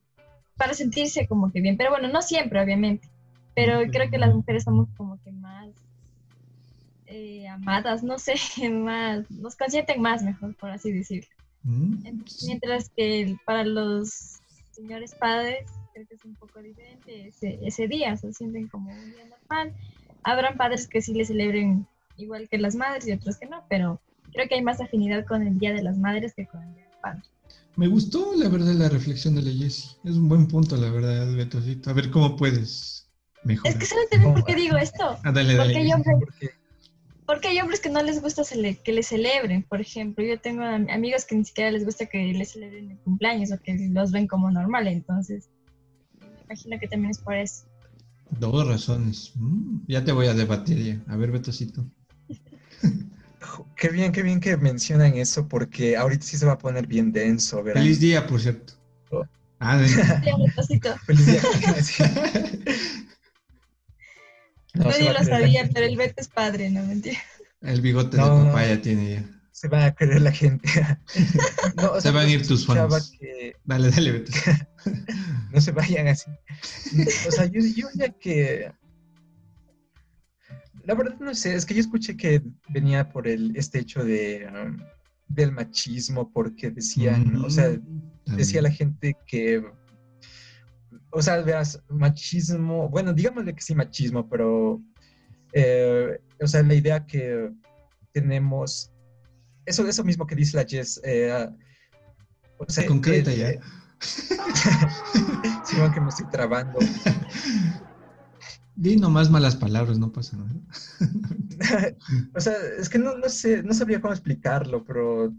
para 0.58 0.74
sentirse 0.74 1.28
como 1.28 1.52
que 1.52 1.62
bien. 1.62 1.78
Pero 1.78 1.92
bueno, 1.92 2.08
no 2.08 2.22
siempre, 2.22 2.62
obviamente. 2.62 3.10
Pero 3.56 3.80
creo 3.92 4.10
que 4.10 4.18
las 4.18 4.34
mujeres 4.34 4.64
somos 4.64 4.88
como 4.96 5.09
eh, 7.20 7.48
amadas, 7.48 8.04
no 8.04 8.18
sé, 8.18 8.36
más, 8.72 9.30
nos 9.30 9.56
consienten 9.56 10.02
más, 10.02 10.24
mejor, 10.24 10.56
por 10.56 10.72
así 10.72 10.92
decirlo. 10.92 11.30
Mm, 11.64 12.04
mientras 12.46 12.90
que 12.90 13.36
para 13.46 13.66
los 13.66 14.40
señores 14.72 15.14
padres, 15.16 15.70
creo 15.94 16.08
que 16.08 16.16
es 16.16 16.24
un 16.24 16.36
poco 16.36 16.62
diferente 16.62 17.28
ese, 17.28 17.60
ese 17.62 17.88
día, 17.88 18.16
se 18.16 18.32
sienten 18.34 18.70
como 18.70 18.92
un 18.92 19.12
día 19.12 19.26
normal. 19.26 19.74
Habrán 20.24 20.56
padres 20.56 20.88
que 20.88 21.02
sí 21.02 21.14
le 21.14 21.26
celebren 21.26 21.86
igual 22.18 22.48
que 22.50 22.58
las 22.58 22.76
madres 22.76 23.08
y 23.08 23.12
otros 23.12 23.38
que 23.38 23.48
no, 23.48 23.64
pero 23.70 24.00
creo 24.32 24.48
que 24.48 24.56
hay 24.56 24.62
más 24.62 24.80
afinidad 24.80 25.26
con 25.26 25.46
el 25.46 25.58
Día 25.60 25.74
de 25.74 25.84
las 25.84 25.98
Madres 25.98 26.34
que 26.34 26.46
con 26.48 26.64
el 26.64 26.74
Día 26.74 26.84
del 26.84 27.00
Padre. 27.02 27.22
Me 27.76 27.88
gustó, 27.88 28.34
la 28.36 28.50
verdad, 28.50 28.74
la 28.74 28.90
reflexión 28.90 29.36
de 29.36 29.42
la 29.42 29.52
Jessie. 29.52 29.92
Es 30.04 30.16
un 30.16 30.28
buen 30.28 30.48
punto, 30.48 30.76
la 30.76 30.90
verdad, 30.90 31.34
Betocito. 31.34 31.90
A 31.90 31.94
ver 31.94 32.10
cómo 32.12 32.36
puedes 32.36 33.10
mejorar. 33.44 33.74
Es 33.74 33.80
que 33.80 33.86
¿sabes 33.86 34.10
también 34.10 34.34
por 34.34 34.44
qué 34.44 34.56
digo 34.56 34.78
esto? 34.78 35.18
Ah, 35.24 35.32
dale, 35.32 35.56
dale. 35.56 35.74
Porque 35.74 35.90
yo 35.90 35.96
porque 36.20 36.59
hay 37.50 37.60
hombres 37.60 37.80
que 37.80 37.90
no 37.90 38.02
les 38.02 38.22
gusta 38.22 38.44
que 38.84 38.92
les 38.92 39.08
celebren, 39.08 39.64
por 39.64 39.82
ejemplo. 39.82 40.26
Yo 40.26 40.40
tengo 40.40 40.64
amigos 40.64 41.26
que 41.26 41.36
ni 41.36 41.46
siquiera 41.46 41.72
les 41.72 41.86
gusta 41.86 42.06
que 42.08 42.18
les 42.18 42.52
celebren 42.52 42.92
el 42.92 42.98
cumpleaños 43.00 43.52
o 43.52 43.60
que 43.60 43.76
los 43.92 44.12
ven 44.12 44.28
como 44.28 44.50
normal, 44.50 44.88
entonces 44.88 45.50
me 46.20 46.44
imagino 46.46 46.80
que 46.80 46.88
también 46.88 47.12
es 47.12 47.20
por 47.20 47.36
eso. 47.36 47.66
Dos 48.40 48.68
razones. 48.68 49.34
Mm, 49.36 49.80
ya 49.88 50.04
te 50.04 50.12
voy 50.12 50.28
a 50.28 50.34
debatir 50.34 50.84
ya. 50.84 51.14
A 51.14 51.18
ver, 51.18 51.32
Betocito. 51.32 51.86
qué 53.76 53.90
bien, 53.90 54.12
qué 54.12 54.24
bien 54.24 54.40
que 54.40 54.56
mencionan 54.58 55.16
eso, 55.16 55.48
porque 55.48 55.98
ahorita 55.98 56.26
sí 56.26 56.38
se 56.38 56.46
va 56.46 56.54
a 56.54 56.58
poner 56.58 56.88
bien 56.88 57.12
denso, 57.12 57.64
¿verdad? 57.64 57.82
Feliz 57.82 58.00
día, 58.00 58.26
por 58.28 58.40
cierto. 58.40 58.74
Oh. 59.12 59.26
Ah, 59.60 59.78
de... 59.78 59.88
Feliz 61.06 61.26
día. 61.26 61.42
No, 64.74 64.86
Nadie 64.86 65.14
lo 65.14 65.24
sabía, 65.24 65.70
pero 65.74 65.86
el 65.86 65.98
Beto 65.98 66.22
es 66.22 66.28
padre, 66.28 66.70
no 66.70 66.84
mentira. 66.86 67.20
El 67.62 67.82
bigote 67.82 68.18
de 68.18 68.24
papaya 68.24 68.82
tiene 68.82 69.12
ya. 69.16 69.30
Se 69.52 69.68
va 69.68 69.86
a 69.86 69.94
creer 69.94 70.22
la 70.22 70.32
gente. 70.32 70.70
se 72.00 72.12
van 72.12 72.28
a 72.28 72.30
ir 72.30 72.48
tus 72.48 72.66
fans. 72.66 73.12
Dale, 73.66 73.90
dale, 73.90 74.12
Beto. 74.12 74.32
no 75.52 75.60
se 75.60 75.72
vayan 75.72 76.08
así. 76.08 76.32
O 77.28 77.32
sea, 77.32 77.46
yo, 77.46 77.60
yo 77.60 77.90
diría 77.90 78.10
que 78.20 78.72
la 80.90 80.96
verdad 80.96 81.20
no 81.20 81.36
sé, 81.36 81.54
es 81.54 81.68
que 81.68 81.76
yo 81.76 81.82
escuché 81.82 82.18
que 82.18 82.42
venía 82.70 83.10
por 83.10 83.28
el, 83.28 83.56
este 83.56 83.78
hecho 83.78 84.04
de, 84.04 84.48
um, 84.48 84.78
del 85.28 85.52
machismo, 85.52 86.32
porque 86.34 86.72
decían, 86.72 87.36
o 87.46 87.50
sea, 87.52 87.70
mm, 87.70 88.36
decía 88.36 88.64
la 88.64 88.72
gente 88.72 89.16
que, 89.28 89.64
o 91.12 91.22
sea, 91.22 91.42
veas, 91.42 91.82
machismo, 91.90 92.90
bueno, 92.90 93.14
digámosle 93.14 93.54
que 93.54 93.62
sí 93.62 93.74
machismo, 93.74 94.28
pero, 94.30 94.82
eh, 95.54 96.20
o 96.42 96.48
sea, 96.48 96.64
la 96.64 96.76
idea 96.76 97.06
que 97.06 97.52
tenemos, 98.12 98.92
eso, 99.66 99.88
eso 99.88 100.04
mismo 100.04 100.28
que 100.28 100.36
dice 100.36 100.58
la 100.58 100.66
Jess, 100.66 101.02
eh, 101.04 101.50
o 102.58 102.66
sea, 102.70 102.86
concreta 102.86 103.34
ya. 103.34 103.54
sí, 105.66 105.76
que 105.94 106.02
me 106.02 106.10
estoy 106.10 106.26
trabando. 106.30 106.80
Di 108.76 108.96
nomás 108.96 109.30
malas 109.30 109.58
palabras, 109.58 110.00
no 110.00 110.10
pasa 110.12 110.38
nada. 110.38 110.56
o 112.34 112.40
sea, 112.40 112.54
es 112.80 112.88
que 112.88 112.98
no, 112.98 113.18
no, 113.18 113.28
sé, 113.28 113.62
no 113.62 113.74
sabría 113.74 114.00
cómo 114.00 114.14
explicarlo, 114.14 114.86
pero... 114.86 115.34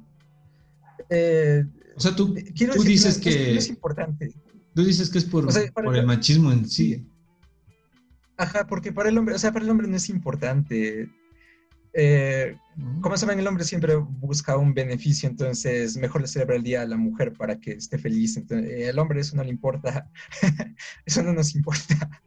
Eh, 1.08 1.64
o 1.96 2.00
sea, 2.00 2.14
tú, 2.14 2.34
tú 2.34 2.82
dices 2.84 3.16
que... 3.16 3.56
es, 3.56 3.68
importante. 3.68 4.34
Tú 4.80 4.86
dices 4.86 5.10
que 5.10 5.18
es 5.18 5.24
por, 5.24 5.46
por 5.72 5.96
el 5.96 6.06
machismo 6.06 6.52
en 6.52 6.68
sí. 6.68 7.06
Ajá, 8.36 8.66
porque 8.66 8.92
para 8.92 9.10
el 9.10 9.18
hombre, 9.18 9.34
o 9.34 9.38
sea, 9.38 9.52
para 9.52 9.64
el 9.64 9.70
hombre 9.70 9.86
no 9.86 9.96
es 9.96 10.08
importante. 10.08 11.10
Eh, 11.92 12.56
como 13.00 13.16
saben, 13.16 13.38
el 13.38 13.46
hombre 13.46 13.64
siempre 13.64 13.96
busca 13.96 14.56
un 14.56 14.72
beneficio, 14.72 15.28
entonces 15.28 15.96
mejor 15.96 16.22
le 16.22 16.28
celebra 16.28 16.56
el 16.56 16.62
día 16.62 16.82
a 16.82 16.86
la 16.86 16.96
mujer 16.96 17.32
para 17.34 17.58
que 17.58 17.72
esté 17.72 17.98
feliz. 17.98 18.36
Entonces, 18.36 18.88
el 18.88 18.98
hombre 18.98 19.20
eso 19.20 19.36
no 19.36 19.44
le 19.44 19.50
importa, 19.50 20.08
eso 21.04 21.22
no 21.22 21.32
nos 21.32 21.54
importa 21.54 22.22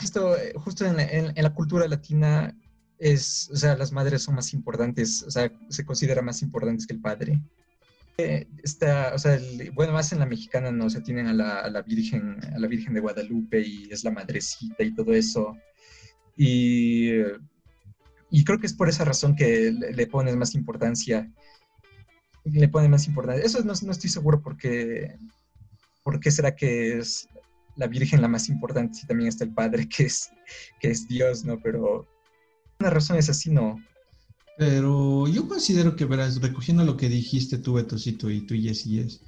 justo, 0.00 0.36
eh, 0.36 0.52
justo 0.56 0.84
en, 0.86 1.34
la, 1.34 1.54
cultura 1.54 1.86
latina 1.88 2.56
es, 2.98 3.50
o 3.52 3.56
sea, 3.56 3.76
las 3.76 3.92
madres 3.92 4.22
son 4.22 4.34
más 4.34 4.52
importantes, 4.52 5.22
o 5.22 5.30
sea, 5.30 5.50
se 5.68 5.84
considera 5.84 6.22
más 6.22 6.42
importantes 6.42 6.86
que 6.86 6.94
el 6.94 7.00
padre. 7.00 7.40
Eh, 8.16 8.46
está, 8.62 9.12
o 9.14 9.18
sea, 9.18 9.38
bueno, 9.72 9.92
más 9.92 10.12
en 10.12 10.20
la 10.20 10.26
mexicana, 10.26 10.70
¿no? 10.70 10.86
O 10.86 10.90
sea, 10.90 11.02
tienen 11.02 11.26
a 11.26 11.34
la, 11.34 11.82
Virgen, 11.82 12.38
a 12.54 12.58
la 12.58 12.68
Virgen 12.68 12.94
de 12.94 13.00
Guadalupe 13.00 13.60
y 13.60 13.88
es 13.90 14.04
la 14.04 14.12
madrecita 14.12 14.84
y 14.84 14.94
todo 14.94 15.12
eso. 15.14 15.56
Y, 16.36 17.10
y 18.30 18.44
creo 18.44 18.58
que 18.60 18.66
es 18.66 18.74
por 18.74 18.88
esa 18.88 19.04
razón 19.04 19.34
que 19.34 19.72
le, 19.72 19.92
le 19.92 20.06
pones 20.06 20.36
más 20.36 20.54
importancia. 20.54 21.30
Le 22.44 22.68
ponen 22.68 22.90
más 22.90 23.06
importancia. 23.08 23.44
Eso 23.44 23.64
no, 23.64 23.72
no 23.82 23.92
estoy 23.92 24.10
seguro 24.10 24.40
porque, 24.42 25.16
¿por 26.02 26.20
qué 26.20 26.30
será 26.30 26.54
que 26.54 26.98
es 26.98 27.28
la 27.76 27.86
Virgen 27.86 28.20
la 28.20 28.28
más 28.28 28.48
importante 28.48 29.00
y 29.02 29.06
también 29.06 29.28
está 29.28 29.44
el 29.44 29.52
Padre 29.52 29.88
que 29.94 30.04
es, 30.04 30.30
que 30.80 30.90
es 30.90 31.08
Dios, 31.08 31.44
¿no? 31.44 31.58
Pero 31.60 32.06
una 32.80 32.90
razón 32.90 33.16
es 33.16 33.28
así, 33.28 33.50
¿no? 33.50 33.82
Pero 34.56 35.26
yo 35.26 35.48
considero 35.48 35.96
que, 35.96 36.04
verás, 36.04 36.40
recogiendo 36.40 36.84
lo 36.84 36.96
que 36.96 37.08
dijiste 37.08 37.58
tú, 37.58 37.74
Betosito, 37.74 38.30
y 38.30 38.42
tú, 38.42 38.54
Yes 38.54 38.84
Yes, 38.84 39.20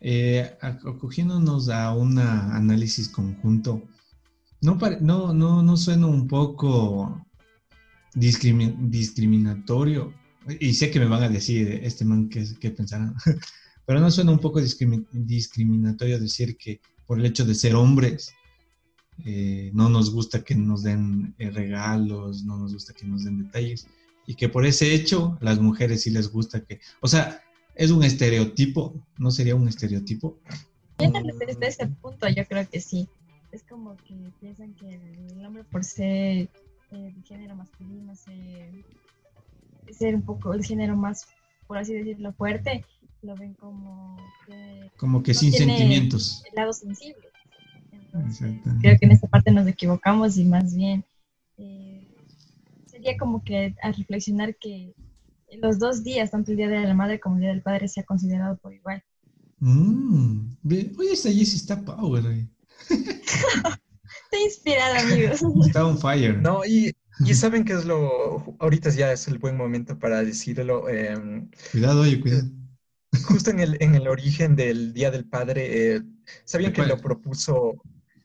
eh, 0.00 0.56
acogiéndonos 0.60 1.68
a 1.68 1.92
un 1.94 2.18
análisis 2.18 3.08
conjunto, 3.08 3.82
no, 4.60 4.78
no, 5.00 5.34
no, 5.34 5.62
no 5.62 5.76
suena 5.76 6.06
un 6.06 6.28
poco 6.28 7.26
discriminatorio, 8.14 10.14
y 10.60 10.74
sé 10.74 10.90
que 10.90 11.00
me 11.00 11.06
van 11.06 11.22
a 11.24 11.28
decir 11.28 11.80
este 11.82 12.04
man 12.04 12.28
que, 12.28 12.46
que 12.60 12.70
pensarán, 12.70 13.14
pero 13.86 14.00
no 14.00 14.10
suena 14.10 14.32
un 14.32 14.38
poco 14.38 14.60
discriminatorio 14.60 16.20
decir 16.20 16.56
que 16.56 16.80
por 17.06 17.18
el 17.18 17.26
hecho 17.26 17.44
de 17.44 17.54
ser 17.54 17.74
hombres, 17.74 18.32
eh, 19.24 19.70
no 19.74 19.88
nos 19.88 20.12
gusta 20.12 20.42
que 20.42 20.54
nos 20.54 20.82
den 20.82 21.34
eh, 21.38 21.50
regalos, 21.50 22.44
no 22.44 22.58
nos 22.58 22.72
gusta 22.72 22.92
que 22.92 23.06
nos 23.06 23.24
den 23.24 23.44
detalles, 23.44 23.86
y 24.26 24.34
que 24.34 24.48
por 24.48 24.66
ese 24.66 24.94
hecho 24.94 25.36
las 25.40 25.58
mujeres 25.58 26.02
sí 26.02 26.10
les 26.10 26.30
gusta 26.30 26.64
que, 26.64 26.80
o 27.00 27.08
sea, 27.08 27.42
es 27.74 27.90
un 27.90 28.04
estereotipo, 28.04 28.94
¿no 29.18 29.30
sería 29.30 29.54
un 29.54 29.68
estereotipo? 29.68 30.38
Desde 30.98 31.66
ese 31.66 31.86
punto 31.86 32.28
yo 32.28 32.46
creo 32.46 32.68
que 32.68 32.80
sí. 32.80 33.08
Es 33.50 33.62
como 33.64 33.96
que 33.96 34.14
piensan 34.40 34.74
que 34.74 34.94
el 34.94 35.44
hombre 35.44 35.64
por 35.64 35.84
ser 35.84 36.06
eh, 36.06 36.48
el 36.90 37.22
género 37.24 37.54
masculino, 37.56 38.14
ser, 38.14 38.70
ser 39.90 40.14
un 40.14 40.22
poco 40.22 40.54
el 40.54 40.64
género 40.64 40.96
más, 40.96 41.26
por 41.66 41.76
así 41.78 41.92
decirlo, 41.92 42.32
fuerte, 42.32 42.84
lo 43.22 43.34
ven 43.36 43.54
como 43.54 44.16
que, 44.46 44.90
como 44.96 45.22
que 45.22 45.34
sin 45.34 45.52
sentimientos. 45.52 46.42
El 46.50 46.56
lado 46.56 46.72
sensible. 46.72 47.28
creo 48.80 48.98
que 48.98 49.06
en 49.06 49.12
esta 49.12 49.26
parte 49.26 49.50
nos 49.50 49.66
equivocamos 49.66 50.36
y 50.38 50.44
más 50.44 50.74
bien 50.74 51.04
eh, 51.58 52.06
sería 53.02 53.18
como 53.18 53.42
que 53.42 53.74
a 53.82 53.92
reflexionar 53.92 54.56
que 54.56 54.94
los 55.60 55.78
dos 55.78 56.02
días, 56.04 56.30
tanto 56.30 56.52
el 56.52 56.56
Día 56.56 56.68
de 56.68 56.86
la 56.86 56.94
Madre 56.94 57.20
como 57.20 57.36
el 57.36 57.42
Día 57.42 57.50
del 57.50 57.62
Padre, 57.62 57.88
sea 57.88 58.04
considerado 58.04 58.56
por 58.58 58.72
igual. 58.72 59.02
Mm, 59.58 60.56
oye, 60.64 61.12
esta 61.12 61.30
Jessie 61.30 61.56
está 61.56 61.84
power. 61.84 62.24
Estoy 62.88 64.44
inspirada, 64.44 65.00
amigos. 65.00 65.42
Está 65.66 65.86
on 65.86 65.98
fire. 65.98 66.38
No, 66.38 66.64
y, 66.64 66.92
y 67.20 67.34
saben 67.34 67.64
que 67.64 67.74
es 67.74 67.84
lo. 67.84 68.56
Ahorita 68.58 68.90
ya 68.90 69.12
es 69.12 69.28
el 69.28 69.38
buen 69.38 69.56
momento 69.56 69.98
para 69.98 70.22
decirlo. 70.22 70.88
Em, 70.88 71.50
cuidado, 71.70 72.02
oye, 72.02 72.20
cuidado 72.20 72.48
justo 73.26 73.50
en 73.50 73.60
el, 73.60 73.76
en 73.80 73.94
el 73.94 74.08
origen 74.08 74.56
del 74.56 74.94
Día 74.94 75.10
del 75.10 75.26
Padre, 75.26 75.96
eh, 75.96 76.02
¿sabían 76.44 76.72
que 76.72 76.86
lo 76.86 76.96
propuso, 76.96 77.74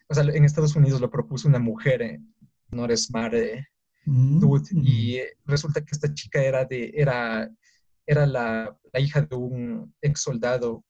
o 0.07 0.13
sea, 0.13 0.23
en 0.23 0.45
Estados 0.45 0.77
Unidos 0.77 1.01
lo 1.01 1.11
propuso 1.11 1.49
una 1.49 1.59
mujer, 1.59 2.01
eh, 2.01 2.21
no 2.69 2.85
eres 2.85 3.11
madre, 3.11 3.67
mm. 4.11 4.83
y 4.83 5.15
eh, 5.17 5.37
resulta 5.45 5.81
que 5.81 5.91
esta 5.91 6.13
chica 6.13 6.41
era, 6.41 6.65
de, 6.65 6.91
era, 6.95 7.49
era 8.05 8.25
la, 8.25 8.77
la, 8.93 8.99
hija 8.99 9.21
de 9.21 9.35
un 9.35 9.93
ex 10.01 10.21
soldado 10.21 10.83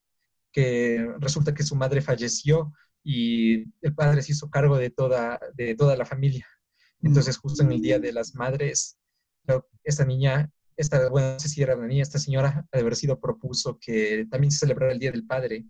que 0.51 1.07
resulta 1.19 1.53
que 1.53 1.63
su 1.63 1.75
madre 1.75 2.01
falleció 2.01 2.73
y 3.03 3.63
el 3.81 3.93
padre 3.95 4.21
se 4.21 4.33
hizo 4.33 4.49
cargo 4.49 4.77
de 4.77 4.89
toda, 4.89 5.39
de 5.55 5.75
toda 5.75 5.95
la 5.95 6.05
familia. 6.05 6.45
Entonces, 7.01 7.37
justo 7.37 7.63
en 7.63 7.71
el 7.71 7.81
Día 7.81 7.99
de 7.99 8.11
las 8.11 8.33
Madres, 8.33 8.97
esta 9.83 10.03
niña 10.03 10.51
esta, 10.77 11.09
bueno, 11.09 11.33
no 11.33 11.39
sé 11.39 11.49
si 11.49 11.61
era 11.61 11.75
una 11.75 11.87
niña, 11.87 12.03
esta 12.03 12.19
señora, 12.19 12.65
de 12.71 12.79
haber 12.79 12.95
sido 12.95 13.19
propuso 13.19 13.79
que 13.81 14.27
también 14.29 14.51
se 14.51 14.59
celebrara 14.59 14.93
el 14.93 14.99
Día 14.99 15.11
del 15.11 15.25
Padre 15.25 15.65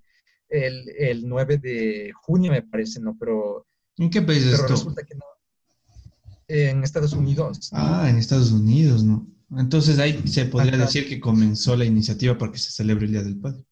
el, 0.50 0.90
el 0.98 1.28
9 1.28 1.58
de 1.58 2.12
junio, 2.14 2.52
me 2.52 2.62
parece, 2.62 3.00
¿no? 3.00 3.18
Pero... 3.18 3.66
¿En 3.98 4.10
qué 4.10 4.22
país 4.22 4.46
pero 4.52 4.68
resulta 4.68 5.04
que 5.04 5.16
no. 5.16 5.24
En 6.48 6.84
Estados 6.84 7.14
Unidos. 7.14 7.70
Ah, 7.74 8.08
en 8.10 8.18
Estados 8.18 8.52
Unidos, 8.52 9.04
¿no? 9.04 9.28
Entonces 9.58 10.00
ahí 10.00 10.22
se 10.28 10.46
podría 10.46 10.78
decir 10.78 11.08
que 11.08 11.20
comenzó 11.20 11.76
la 11.76 11.86
iniciativa 11.86 12.38
para 12.38 12.52
que 12.52 12.58
se 12.58 12.72
celebre 12.72 13.06
el 13.06 13.12
Día 13.12 13.24
del 13.24 13.38
Padre. 13.38 13.66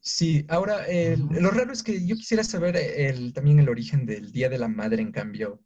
Sí, 0.00 0.44
ahora 0.48 0.84
lo 1.30 1.50
raro 1.50 1.72
es 1.72 1.82
que 1.82 2.04
yo 2.04 2.16
quisiera 2.16 2.42
saber 2.42 2.76
el, 2.76 3.32
también 3.32 3.60
el 3.60 3.68
origen 3.68 4.04
del 4.04 4.32
Día 4.32 4.48
de 4.48 4.58
la 4.58 4.68
Madre, 4.68 5.00
en 5.00 5.12
cambio. 5.12 5.60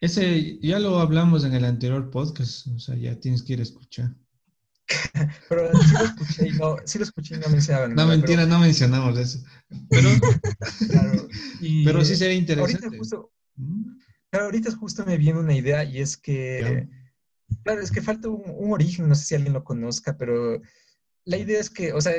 Ese 0.00 0.58
ya 0.60 0.78
lo 0.78 0.98
hablamos 0.98 1.44
en 1.44 1.54
el 1.54 1.64
anterior 1.64 2.10
podcast, 2.10 2.66
o 2.68 2.78
sea, 2.78 2.96
ya 2.96 3.18
tienes 3.18 3.42
que 3.42 3.54
ir 3.54 3.60
a 3.60 3.62
escuchar. 3.62 4.14
pero 5.48 5.70
sí 5.80 5.92
lo 5.92 6.04
escuché 6.04 6.48
y 6.48 6.50
no, 6.52 6.76
sí 6.84 6.98
lo 6.98 7.04
escuché 7.04 7.36
y 7.36 7.38
no 7.38 7.48
mencionaban. 7.48 7.94
No, 7.94 8.06
mentira, 8.06 8.46
no 8.46 8.58
mencionamos 8.58 9.18
eso. 9.18 9.38
Pero, 9.88 10.08
claro, 10.90 11.28
pero 11.84 12.04
sí 12.04 12.16
sería 12.16 12.36
interesante. 12.36 12.84
Ahorita 12.84 12.98
justo, 12.98 13.30
mm. 13.56 14.02
Ahorita 14.32 14.72
justo 14.72 15.04
me 15.04 15.18
viene 15.18 15.40
una 15.40 15.54
idea 15.54 15.84
y 15.84 16.00
es 16.00 16.16
que, 16.16 16.88
claro, 17.64 17.82
es 17.82 17.90
que 17.90 18.02
falta 18.02 18.28
un, 18.28 18.42
un, 18.46 18.72
origen, 18.72 19.08
no 19.08 19.14
sé 19.14 19.24
si 19.24 19.34
alguien 19.34 19.52
lo 19.52 19.64
conozca, 19.64 20.16
pero 20.16 20.60
la 21.24 21.36
idea 21.36 21.60
es 21.60 21.68
que, 21.68 21.92
o 21.92 22.00
sea, 22.00 22.14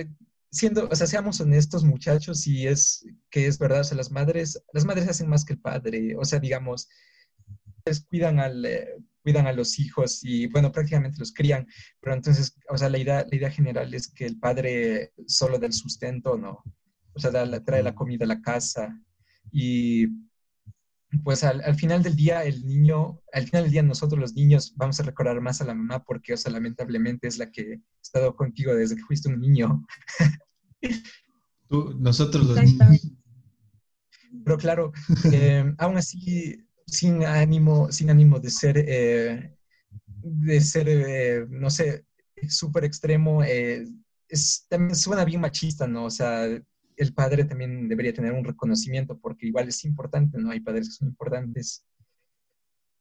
siendo, 0.52 0.88
o 0.88 0.96
sea, 0.96 1.08
seamos 1.08 1.42
honestos 1.42 1.84
muchachos 1.84 2.46
y 2.46 2.68
es 2.68 3.06
que 3.32 3.48
es 3.48 3.58
verdad, 3.58 3.82
o 3.82 3.84
sea, 3.84 3.98
las 3.98 4.12
madres, 4.12 4.64
las 4.72 4.86
madres 4.86 5.10
hacen 5.10 5.28
más 5.28 5.44
que 5.44 5.54
el 5.54 5.60
padre, 5.60 6.16
o 6.16 6.24
sea, 6.24 6.40
digamos, 6.40 6.88
cuidan, 8.10 8.40
al, 8.40 8.64
eh, 8.64 8.88
cuidan 9.24 9.48
a 9.48 9.54
los 9.54 9.80
hijos 9.80 10.24
y, 10.24 10.48
bueno, 10.48 10.72
prácticamente 10.72 11.20
los 11.20 11.34
crían, 11.34 11.68
pero 12.00 12.16
entonces, 12.16 12.56
o 12.70 12.78
sea, 12.78 12.90
la 12.90 13.00
idea, 13.00 13.26
la 13.30 13.36
idea 13.36 13.50
general 13.50 13.94
es 13.94 14.08
que 14.08 14.26
el 14.26 14.40
padre 14.40 15.12
solo 15.26 15.58
da 15.58 15.66
el 15.66 15.74
sustento, 15.74 16.38
¿no? 16.38 16.64
O 17.14 17.20
sea, 17.20 17.32
trae 17.64 17.84
la 17.84 17.96
comida 17.96 18.26
a 18.26 18.28
la 18.28 18.42
casa 18.42 19.00
y 19.52 20.08
pues 21.24 21.44
al, 21.44 21.62
al, 21.62 21.76
final 21.76 22.02
del 22.02 22.16
día 22.16 22.44
el 22.44 22.66
niño, 22.66 23.22
al 23.32 23.46
final 23.46 23.64
del 23.64 23.72
día 23.72 23.84
nosotros 23.84 24.20
los 24.20 24.34
niños 24.34 24.74
vamos 24.76 25.00
a 25.00 25.04
recordar 25.04 25.40
más 25.42 25.62
a 25.62 25.66
la 25.66 25.76
mamá 25.76 26.04
porque, 26.04 26.34
o 26.34 26.38
sea, 26.38 26.52
lamentablemente 26.52 27.28
es 27.28 27.38
la 27.38 27.52
que 27.52 27.74
ha 27.74 28.02
estado 28.02 28.36
contigo 28.36 28.74
desde 28.74 28.96
que 28.96 29.04
fuiste 29.04 29.30
un 29.30 29.40
niño. 29.40 29.86
Tú, 31.70 31.96
nosotros 32.00 32.46
los 32.46 32.64
niños. 32.64 33.12
Pero 34.44 34.58
claro, 34.58 34.92
eh, 35.32 35.64
aún 35.78 35.98
así 35.98 36.66
sin 36.86 37.24
ánimo, 37.24 37.92
sin 37.92 38.10
ánimo 38.10 38.40
de 38.40 38.50
ser, 38.50 38.78
eh, 38.78 39.56
de 40.06 40.62
ser 40.62 40.90
eh, 40.90 41.46
no 41.50 41.70
sé, 41.70 42.06
súper 42.48 42.86
extremo, 42.86 43.44
eh, 43.44 43.88
es, 44.28 44.66
también 44.70 44.96
suena 44.96 45.26
bien 45.26 45.42
machista, 45.42 45.88
¿no? 45.88 46.06
O 46.06 46.10
sea, 46.10 46.48
el 47.04 47.14
padre 47.14 47.46
también 47.46 47.88
debería 47.88 48.14
tener 48.14 48.32
un 48.34 48.44
reconocimiento 48.44 49.18
porque 49.20 49.48
igual 49.48 49.68
es 49.68 49.84
importante, 49.86 50.38
¿no? 50.38 50.52
Hay 50.52 50.60
padres 50.60 50.90
que 50.90 50.96
son 50.96 51.10
importantes, 51.10 51.86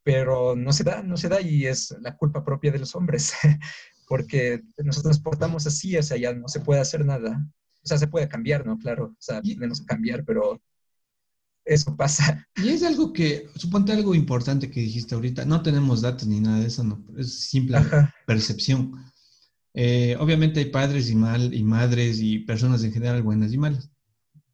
pero 0.03 0.57
no 0.57 0.73
se 0.73 0.85
da, 0.85 1.03
no 1.03 1.17
se 1.17 1.29
da 1.29 1.41
y 1.41 1.67
es 1.67 1.95
la 2.01 2.17
culpa 2.17 2.45
propia 2.45 2.73
de 2.73 2.79
los 2.79 2.95
hombres, 2.95 3.33
porque 4.09 4.63
nosotros 4.79 5.17
nos 5.17 5.23
portamos 5.23 5.67
así, 5.67 5.97
o 5.97 6.03
sea, 6.03 6.17
ya 6.17 6.33
no 6.35 6.49
se 6.49 6.61
puede 6.61 6.81
hacer 6.81 7.05
nada. 7.05 7.47
O 7.85 7.87
sea, 7.87 7.99
se 7.99 8.07
puede 8.07 8.29
cambiar, 8.29 8.65
¿no? 8.65 8.79
Claro, 8.79 9.07
o 9.07 9.17
sea, 9.19 9.43
tenemos 9.43 9.81
que 9.81 9.87
cambiar, 9.87 10.25
pero 10.25 10.61
eso 11.65 11.97
pasa. 11.97 12.47
Y 12.57 12.69
es 12.69 12.83
algo 12.83 13.13
que, 13.13 13.49
suponte 13.57 13.93
algo 13.93 14.15
importante 14.15 14.71
que 14.71 14.81
dijiste 14.81 15.15
ahorita, 15.15 15.45
no 15.45 15.63
tenemos 15.63 16.01
datos 16.01 16.29
ni 16.29 16.41
nada 16.41 16.61
de 16.61 16.67
eso, 16.67 16.85
no, 16.85 17.05
es 17.17 17.41
simple 17.41 17.79
percepción. 18.27 18.93
Eh, 19.75 20.17
obviamente 20.19 20.61
hay 20.61 20.67
padres 20.67 21.09
y, 21.11 21.15
mal, 21.15 21.55
y 21.55 21.63
madres 21.63 22.21
y 22.21 22.41
personas 22.41 22.85
en 22.85 22.93
general 22.93 23.23
buenas 23.23 23.53
y 23.53 23.59
malas, 23.59 23.91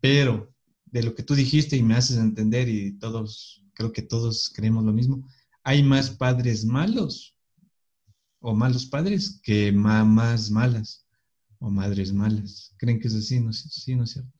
pero 0.00 0.52
de 0.86 1.02
lo 1.02 1.14
que 1.14 1.22
tú 1.22 1.34
dijiste 1.34 1.76
y 1.76 1.82
me 1.82 1.94
haces 1.94 2.18
entender 2.18 2.68
y 2.68 2.98
todos, 2.98 3.64
creo 3.74 3.92
que 3.92 4.02
todos 4.02 4.50
creemos 4.54 4.84
lo 4.84 4.92
mismo, 4.92 5.26
hay 5.62 5.82
más 5.82 6.10
padres 6.10 6.64
malos 6.64 7.36
o 8.40 8.54
malos 8.54 8.86
padres 8.86 9.40
que 9.42 9.72
mamás 9.72 10.50
malas 10.50 11.06
o 11.58 11.70
madres 11.70 12.12
malas. 12.12 12.74
¿Creen 12.78 13.00
que 13.00 13.08
es 13.08 13.14
así? 13.14 13.40
No, 13.40 13.52
sí, 13.52 13.96
no 13.96 14.04
es 14.04 14.12
cierto. 14.12 14.32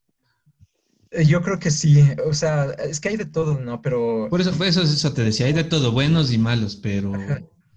Eh, 1.11 1.25
yo 1.25 1.43
creo 1.43 1.59
que 1.59 1.71
sí, 1.71 2.03
o 2.27 2.35
sea, 2.35 2.71
es 2.73 3.01
que 3.01 3.09
hay 3.09 3.17
de 3.17 3.25
todo, 3.25 3.59
¿no? 3.59 3.81
Pero... 3.81 4.29
Por 4.29 4.41
eso, 4.41 4.53
por 4.53 4.67
eso, 4.67 4.83
eso 4.83 5.13
te 5.13 5.25
decía, 5.25 5.47
hay 5.47 5.53
de 5.53 5.65
todo, 5.65 5.91
buenos 5.93 6.33
y 6.33 6.39
malos, 6.39 6.77
pero 6.77 7.13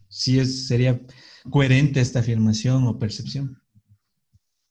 sí 0.09 0.39
es, 0.39 0.67
sería 0.67 1.01
coherente 1.49 2.01
esta 2.01 2.19
afirmación 2.19 2.85
o 2.87 2.99
percepción. 2.99 3.60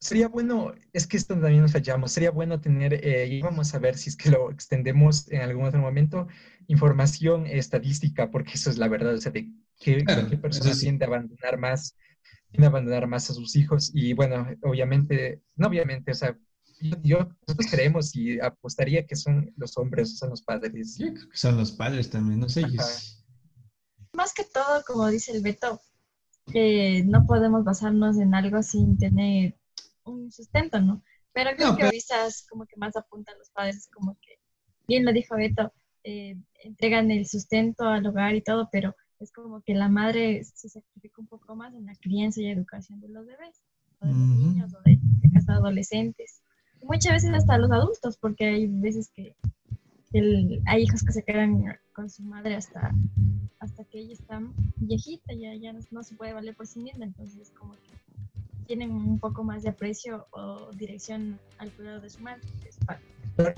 Sería 0.00 0.28
bueno, 0.28 0.72
es 0.94 1.06
que 1.06 1.18
esto 1.18 1.34
también 1.34 1.60
nos 1.60 1.72
fallamos, 1.72 2.10
sería 2.10 2.30
bueno 2.30 2.58
tener, 2.58 2.94
eh, 3.06 3.26
y 3.26 3.42
vamos 3.42 3.74
a 3.74 3.78
ver 3.78 3.98
si 3.98 4.08
es 4.08 4.16
que 4.16 4.30
lo 4.30 4.50
extendemos 4.50 5.30
en 5.30 5.42
algún 5.42 5.66
otro 5.66 5.78
momento, 5.78 6.26
información 6.68 7.46
estadística, 7.46 8.30
porque 8.30 8.52
eso 8.54 8.70
es 8.70 8.78
la 8.78 8.88
verdad, 8.88 9.14
o 9.14 9.20
sea, 9.20 9.30
de 9.30 9.52
qué, 9.78 10.02
qué 10.30 10.36
persona 10.38 10.74
tiende 10.74 11.04
a 11.04 11.08
abandonar 11.08 11.58
más, 11.58 11.96
tiende 12.50 12.66
a 12.66 12.70
abandonar 12.70 13.06
más 13.08 13.28
a 13.28 13.34
sus 13.34 13.54
hijos, 13.56 13.90
y 13.92 14.14
bueno, 14.14 14.48
obviamente, 14.62 15.42
no 15.56 15.68
obviamente, 15.68 16.12
o 16.12 16.14
sea, 16.14 16.34
yo, 17.02 17.28
nosotros 17.46 17.70
creemos 17.70 18.16
y 18.16 18.40
apostaría 18.40 19.06
que 19.06 19.16
son 19.16 19.52
los 19.56 19.76
hombres, 19.76 20.16
son 20.16 20.30
los 20.30 20.40
padres. 20.40 20.96
Yo 20.96 21.12
creo 21.12 21.28
que 21.28 21.36
son 21.36 21.58
los 21.58 21.72
padres 21.72 22.08
también, 22.08 22.40
no 22.40 22.48
sé. 22.48 22.64
Más 24.14 24.32
que 24.32 24.44
todo, 24.44 24.82
como 24.86 25.08
dice 25.08 25.32
el 25.32 25.42
Beto, 25.42 25.78
que 26.46 27.04
no 27.06 27.26
podemos 27.26 27.64
basarnos 27.64 28.18
en 28.18 28.34
algo 28.34 28.62
sin 28.62 28.96
tener 28.96 29.56
un 30.04 30.30
sustento, 30.30 30.80
¿no? 30.80 31.02
Pero 31.32 31.50
creo 31.56 31.76
que 31.76 31.90
quizás 31.90 32.46
como 32.48 32.66
que 32.66 32.76
más 32.76 32.96
apuntan 32.96 33.38
los 33.38 33.50
padres, 33.50 33.88
como 33.92 34.16
que, 34.20 34.38
bien 34.88 35.04
lo 35.04 35.12
dijo 35.12 35.36
Beto, 35.36 35.72
eh, 36.02 36.36
entregan 36.62 37.10
el 37.10 37.26
sustento 37.26 37.84
al 37.84 38.06
hogar 38.06 38.34
y 38.34 38.42
todo, 38.42 38.68
pero 38.72 38.94
es 39.20 39.30
como 39.32 39.62
que 39.62 39.74
la 39.74 39.88
madre 39.88 40.42
se 40.44 40.68
sacrifica 40.68 41.20
un 41.20 41.28
poco 41.28 41.54
más 41.54 41.74
en 41.74 41.86
la 41.86 41.94
crianza 41.94 42.40
y 42.40 42.50
educación 42.50 43.00
de 43.00 43.08
los 43.08 43.26
bebés, 43.26 43.62
o 44.00 44.06
de 44.06 44.12
los 44.12 44.20
niños, 44.20 44.74
o 44.74 44.82
de, 44.84 44.98
de 45.00 45.30
los 45.32 45.48
adolescentes 45.48 46.42
muchas 46.82 47.12
veces 47.12 47.34
hasta 47.34 47.58
los 47.58 47.70
adultos, 47.70 48.16
porque 48.18 48.46
hay 48.46 48.66
veces 48.66 49.10
que 49.14 49.36
hay 50.66 50.82
hijos 50.82 51.04
que 51.04 51.12
se 51.12 51.22
quedan 51.22 51.62
con 51.92 52.10
su 52.10 52.24
madre 52.24 52.56
hasta, 52.56 52.92
hasta 53.60 53.84
que 53.84 54.00
ella 54.00 54.14
está 54.14 54.40
viejita, 54.76 55.32
ya, 55.34 55.54
ya 55.54 55.72
no, 55.90 56.02
se 56.02 56.16
puede 56.16 56.32
valer 56.32 56.56
por 56.56 56.66
sí 56.66 56.80
misma, 56.80 57.04
entonces 57.04 57.52
como 57.56 57.74
que 57.74 57.92
tienen 58.66 58.90
un 58.90 59.18
poco 59.18 59.44
más 59.44 59.62
de 59.62 59.70
aprecio 59.70 60.26
o 60.30 60.70
dirección 60.72 61.38
al 61.58 61.70
cuidado 61.72 62.00
de 62.00 62.10
su 62.10 62.20
madre. 62.20 62.42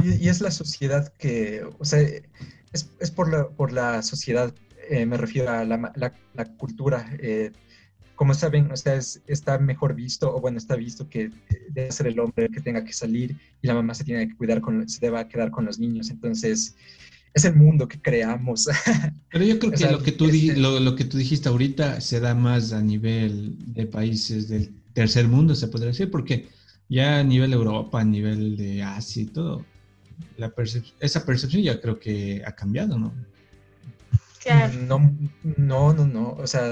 Y, 0.03 0.29
es 0.29 0.41
la 0.41 0.51
sociedad 0.51 1.13
que, 1.19 1.65
o 1.79 1.85
sea, 1.85 2.01
es, 2.01 2.91
es 3.01 3.11
por, 3.11 3.31
la, 3.31 3.49
por 3.49 3.73
la 3.73 4.03
sociedad, 4.03 4.55
eh, 4.89 5.07
me 5.07 5.17
refiero 5.17 5.51
a 5.51 5.65
la, 5.65 5.93
la, 5.95 6.15
la 6.35 6.45
cultura. 6.57 7.07
Eh, 7.19 7.53
como 8.15 8.35
saben, 8.35 8.71
o 8.71 8.77
sea, 8.77 8.95
está 9.27 9.59
mejor 9.59 9.95
visto, 9.95 10.35
o 10.35 10.41
bueno, 10.41 10.59
está 10.59 10.77
visto 10.77 11.09
que 11.09 11.31
debe 11.71 11.91
ser 11.91 12.07
el 12.07 12.21
hombre 12.21 12.49
que 12.51 12.61
tenga 12.61 12.85
que 12.85 12.93
salir 12.93 13.37
y 13.61 13.67
la 13.67 13.75
mamá 13.75 13.95
se 13.95 14.05
tiene 14.05 14.29
que 14.29 14.37
cuidar, 14.37 14.61
con, 14.61 14.89
se 14.89 15.01
debe 15.01 15.27
quedar 15.27 15.51
con 15.51 15.65
los 15.65 15.79
niños. 15.79 16.09
Entonces, 16.11 16.77
es 17.35 17.45
el 17.45 17.57
mundo 17.57 17.89
que 17.89 18.01
creamos. 18.01 18.69
Pero 19.33 19.45
yo 19.45 19.59
creo 19.59 19.73
que, 19.73 19.91
lo, 19.91 20.03
que 20.03 20.13
tú 20.13 20.29
lo, 20.57 20.95
que 20.95 21.05
tú 21.05 21.17
dijiste 21.17 21.49
ahorita 21.49 22.01
se 22.01 22.21
da 22.21 22.35
más 22.35 22.73
a 22.73 22.83
nivel 22.83 23.57
de 23.75 23.87
países 23.87 24.49
del 24.49 24.73
tercer 24.93 25.29
mundo, 25.29 25.55
se 25.55 25.69
podría 25.69 25.89
decir, 25.89 26.11
porque 26.11 26.49
ya 26.89 27.19
a 27.19 27.25
nivel 27.25 27.53
Europa, 27.53 28.01
a 28.01 28.05
nivel 28.05 28.57
de 28.57 28.83
Asia 28.83 29.23
y 29.23 29.27
todo, 29.27 29.65
la 30.37 30.53
esa 31.01 31.25
percepción 31.25 31.63
ya 31.63 31.81
creo 31.81 31.99
que 31.99 32.43
ha 32.47 32.53
cambiado, 32.53 32.99
¿no? 32.99 33.13
No, 34.89 34.99
no, 35.57 35.93
no, 35.95 36.07
no. 36.07 36.31
O 36.33 36.47
sea, 36.47 36.67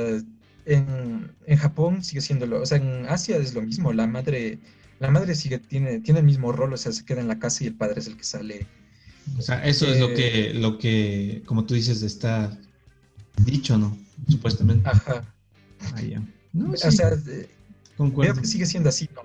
en, 0.66 1.30
en, 1.46 1.56
Japón 1.56 2.02
sigue 2.02 2.20
siendo 2.20 2.46
lo, 2.46 2.62
o 2.62 2.66
sea, 2.66 2.78
en 2.78 3.06
Asia 3.06 3.36
es 3.36 3.54
lo 3.54 3.62
mismo, 3.62 3.92
la 3.92 4.06
madre, 4.06 4.58
la 4.98 5.10
madre 5.10 5.34
sigue, 5.34 5.58
tiene, 5.58 6.00
tiene 6.00 6.20
el 6.20 6.26
mismo 6.26 6.52
rol, 6.52 6.72
o 6.72 6.76
sea, 6.76 6.92
se 6.92 7.04
queda 7.04 7.20
en 7.20 7.28
la 7.28 7.38
casa 7.38 7.64
y 7.64 7.68
el 7.68 7.74
padre 7.74 8.00
es 8.00 8.06
el 8.08 8.16
que 8.16 8.24
sale. 8.24 8.66
O 9.38 9.42
sea, 9.42 9.64
eso 9.64 9.86
es 9.86 10.00
lo 10.00 10.12
que, 10.14 10.52
lo 10.54 10.78
que, 10.78 11.42
como 11.46 11.64
tú 11.64 11.74
dices, 11.74 12.02
está 12.02 12.58
dicho, 13.44 13.78
¿no? 13.78 13.96
Supuestamente. 14.28 14.88
Ajá. 14.88 15.24
Ah, 15.80 16.02
no, 16.52 16.72
O 16.72 16.76
sea, 16.76 17.12
creo 18.08 18.34
que 18.34 18.46
sigue 18.46 18.66
siendo 18.66 18.88
así, 18.88 19.08
¿no? 19.14 19.22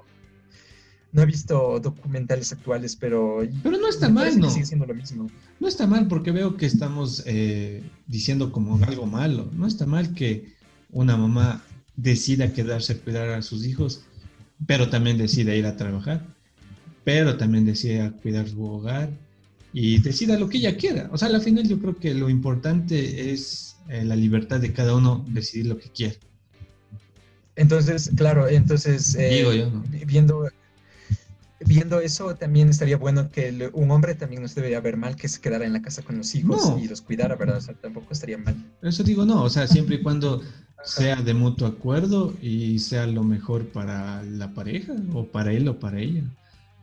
No 1.11 1.21
he 1.21 1.25
visto 1.25 1.79
documentales 1.79 2.51
actuales, 2.51 2.97
pero... 2.97 3.39
Pero 3.63 3.77
no 3.77 3.87
está 3.87 4.09
mal, 4.09 4.37
¿no? 4.37 4.49
Sigue 4.49 4.65
siendo 4.65 4.85
lo 4.85 4.93
mismo. 4.93 5.29
No 5.61 5.67
está 5.67 5.87
mal 5.87 6.07
porque 6.07 6.31
veo 6.31 6.57
que 6.57 6.65
estamos 6.65 7.23
eh, 7.25 7.81
diciendo 8.05 8.51
como 8.51 8.83
algo 8.83 9.05
malo. 9.05 9.49
No 9.53 9.65
está 9.65 9.85
mal 9.85 10.13
que 10.13 10.53
una 10.91 11.15
mamá 11.15 11.63
decida 11.95 12.51
quedarse 12.51 12.93
a 12.93 12.97
cuidar 12.97 13.29
a 13.29 13.41
sus 13.41 13.65
hijos, 13.65 14.01
pero 14.67 14.89
también 14.89 15.17
decide 15.17 15.57
ir 15.57 15.65
a 15.65 15.77
trabajar, 15.77 16.25
pero 17.03 17.37
también 17.37 17.65
decide 17.65 18.11
cuidar 18.21 18.49
su 18.49 18.63
hogar 18.63 19.09
y 19.71 19.99
decida 19.99 20.37
lo 20.37 20.49
que 20.49 20.57
ella 20.57 20.77
quiera. 20.77 21.09
O 21.11 21.17
sea, 21.17 21.29
al 21.29 21.41
final 21.41 21.67
yo 21.67 21.79
creo 21.79 21.95
que 21.95 22.13
lo 22.13 22.29
importante 22.29 23.31
es 23.31 23.75
eh, 23.89 24.03
la 24.03 24.15
libertad 24.15 24.59
de 24.59 24.73
cada 24.73 24.95
uno 24.95 25.25
decidir 25.29 25.67
lo 25.67 25.77
que 25.77 25.89
quiere. 25.89 26.17
Entonces, 27.55 28.11
claro, 28.15 28.47
entonces, 28.47 29.15
eh, 29.15 29.69
viendo 30.05 30.49
viendo 31.65 31.99
eso, 31.99 32.35
también 32.35 32.69
estaría 32.69 32.97
bueno 32.97 33.29
que 33.31 33.69
un 33.73 33.91
hombre 33.91 34.15
también 34.15 34.41
no 34.41 34.47
se 34.47 34.55
debería 34.55 34.79
ver 34.79 34.97
mal 34.97 35.15
que 35.15 35.27
se 35.27 35.39
quedara 35.41 35.65
en 35.65 35.73
la 35.73 35.81
casa 35.81 36.01
con 36.01 36.17
los 36.17 36.35
hijos 36.35 36.73
y 36.81 36.87
los 36.87 37.01
cuidara, 37.01 37.35
¿verdad? 37.35 37.57
O 37.57 37.61
sea, 37.61 37.73
tampoco 37.75 38.11
estaría 38.11 38.37
mal. 38.37 38.55
Eso 38.81 39.03
digo, 39.03 39.25
no, 39.25 39.43
o 39.43 39.49
sea, 39.49 39.67
siempre 39.67 39.95
y 39.95 40.01
cuando 40.03 40.41
sea 40.83 41.15
de 41.15 41.33
mutuo 41.33 41.67
acuerdo 41.67 42.35
y 42.41 42.77
sea 42.79 43.07
lo 43.07 43.23
mejor 43.23 43.67
para 43.69 44.21
la 44.23 44.53
pareja 44.53 44.93
o 45.13 45.25
para 45.25 45.51
él 45.51 45.67
o 45.67 45.79
para 45.79 45.99
ella. 45.99 46.23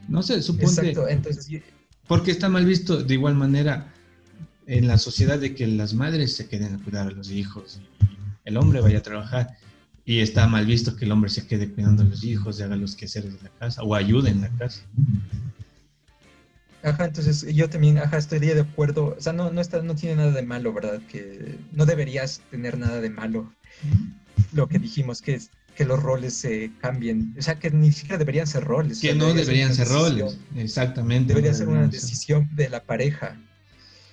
No 0.09 0.23
sé, 0.23 0.43
supongo. 0.43 0.71
Exacto, 0.71 1.09
entonces... 1.09 1.63
Porque 2.09 2.33
está 2.33 2.49
mal 2.49 2.67
visto 2.67 3.03
de 3.03 3.15
igual 3.15 3.37
manera 3.37 3.93
en 4.67 4.89
la 4.89 4.99
sociedad 4.99 5.39
de 5.39 5.55
que 5.55 5.67
las 5.67 5.95
madres 5.95 6.35
se 6.35 6.49
queden 6.49 6.75
a 6.75 6.79
cuidar 6.83 7.07
a 7.07 7.11
los 7.11 7.31
hijos 7.31 7.81
y 7.81 8.49
el 8.49 8.57
hombre 8.57 8.81
vaya 8.81 8.99
a 8.99 9.03
trabajar 9.03 9.57
y 10.05 10.21
está 10.21 10.47
mal 10.47 10.67
visto 10.67 10.97
que 10.97 11.05
el 11.05 11.13
hombre 11.13 11.31
se 11.31 11.47
quede 11.47 11.71
cuidando 11.71 12.03
a 12.03 12.07
los 12.07 12.25
hijos 12.25 12.59
y 12.59 12.63
haga 12.63 12.77
los 12.77 12.97
quehaceres 12.97 13.35
de 13.35 13.43
la 13.43 13.51
casa 13.51 13.83
o 13.83 13.95
ayude 13.95 14.31
en 14.31 14.41
la 14.41 14.51
casa. 14.51 14.83
Ajá, 16.83 17.05
entonces 17.05 17.47
yo 17.55 17.71
también, 17.71 17.99
ajá, 17.99 18.19
estaría 18.19 18.55
de 18.55 18.63
acuerdo, 18.63 19.15
o 19.17 19.21
sea, 19.21 19.33
no, 19.33 19.53
no, 19.53 19.61
está, 19.61 19.83
no 19.83 19.95
tiene 19.95 20.17
nada 20.17 20.33
de 20.33 20.43
malo, 20.43 20.73
¿verdad? 20.73 21.01
Que 21.09 21.57
no 21.71 21.87
deberías 21.87 22.41
tener 22.51 22.77
nada 22.77 23.01
de 23.01 23.11
malo. 23.11 23.53
Lo 24.53 24.67
que 24.67 24.81
dijimos, 24.81 25.23
que, 25.23 25.41
que 25.77 25.85
los 25.85 26.03
roles 26.03 26.35
se 26.35 26.73
cambien, 26.81 27.37
o 27.39 27.43
sea, 27.43 27.61
que 27.61 27.71
ni 27.71 27.93
siquiera 27.93 28.19
deberían 28.19 28.49
ser 28.49 28.65
roles. 28.65 28.99
Que 28.99 29.15
no 29.15 29.33
deberían 29.33 29.73
ser 29.73 29.87
roles, 29.87 30.39
exactamente. 30.57 31.35
Debería 31.35 31.55
ser 31.55 31.69
una 31.69 31.87
decisión 31.87 32.49
de 32.53 32.69
la 32.69 32.83
pareja. 32.83 33.39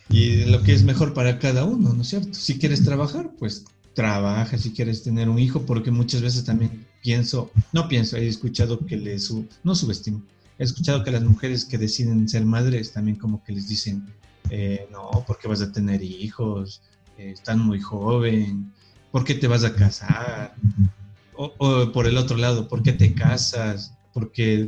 Y 0.10 0.46
lo 0.46 0.62
que 0.62 0.74
es 0.74 0.84
mejor 0.84 1.16
para 1.16 1.40
cada 1.40 1.66
uno, 1.66 1.94
¿no 1.94 2.04
es 2.04 2.10
cierto? 2.10 2.34
Si 2.36 2.60
quieres 2.60 2.84
trabajar, 2.84 3.32
pues 3.40 3.66
trabaja, 3.94 4.58
si 4.58 4.72
quieres 4.72 5.04
tener 5.04 5.30
un 5.30 5.40
hijo, 5.40 5.66
porque 5.66 5.92
muchas 5.92 6.22
veces 6.22 6.46
también 6.46 6.86
pienso, 7.02 7.52
no 7.74 7.88
pienso, 7.88 8.18
he 8.18 8.28
escuchado 8.28 8.86
que 8.86 8.98
les, 8.98 9.26
su, 9.26 9.48
no 9.64 9.76
subestimo, 9.76 10.24
he 10.58 10.64
escuchado 10.64 11.04
que 11.04 11.12
las 11.12 11.24
mujeres 11.24 11.66
que 11.66 11.78
deciden 11.78 12.28
ser 12.28 12.46
madres 12.46 12.94
también 12.94 13.18
como 13.18 13.44
que 13.44 13.54
les 13.54 13.68
dicen, 13.68 14.06
eh, 14.50 14.88
no, 14.92 15.24
porque 15.28 15.48
vas 15.48 15.62
a 15.62 15.72
tener 15.72 16.02
hijos, 16.02 16.82
eh, 17.18 17.32
están 17.32 17.60
muy 17.60 17.80
joven, 17.80 18.72
¿por 19.12 19.24
qué 19.24 19.36
te 19.36 19.48
vas 19.48 19.64
a 19.64 19.76
casar? 19.76 20.56
O, 21.36 21.92
por 21.94 22.06
el 22.06 22.18
otro 22.18 22.38
lado, 22.38 22.68
¿por 22.68 22.84
qué 22.84 22.92
te 22.92 23.14
casas? 23.14 23.94
¿Por 24.14 24.32
qué, 24.32 24.68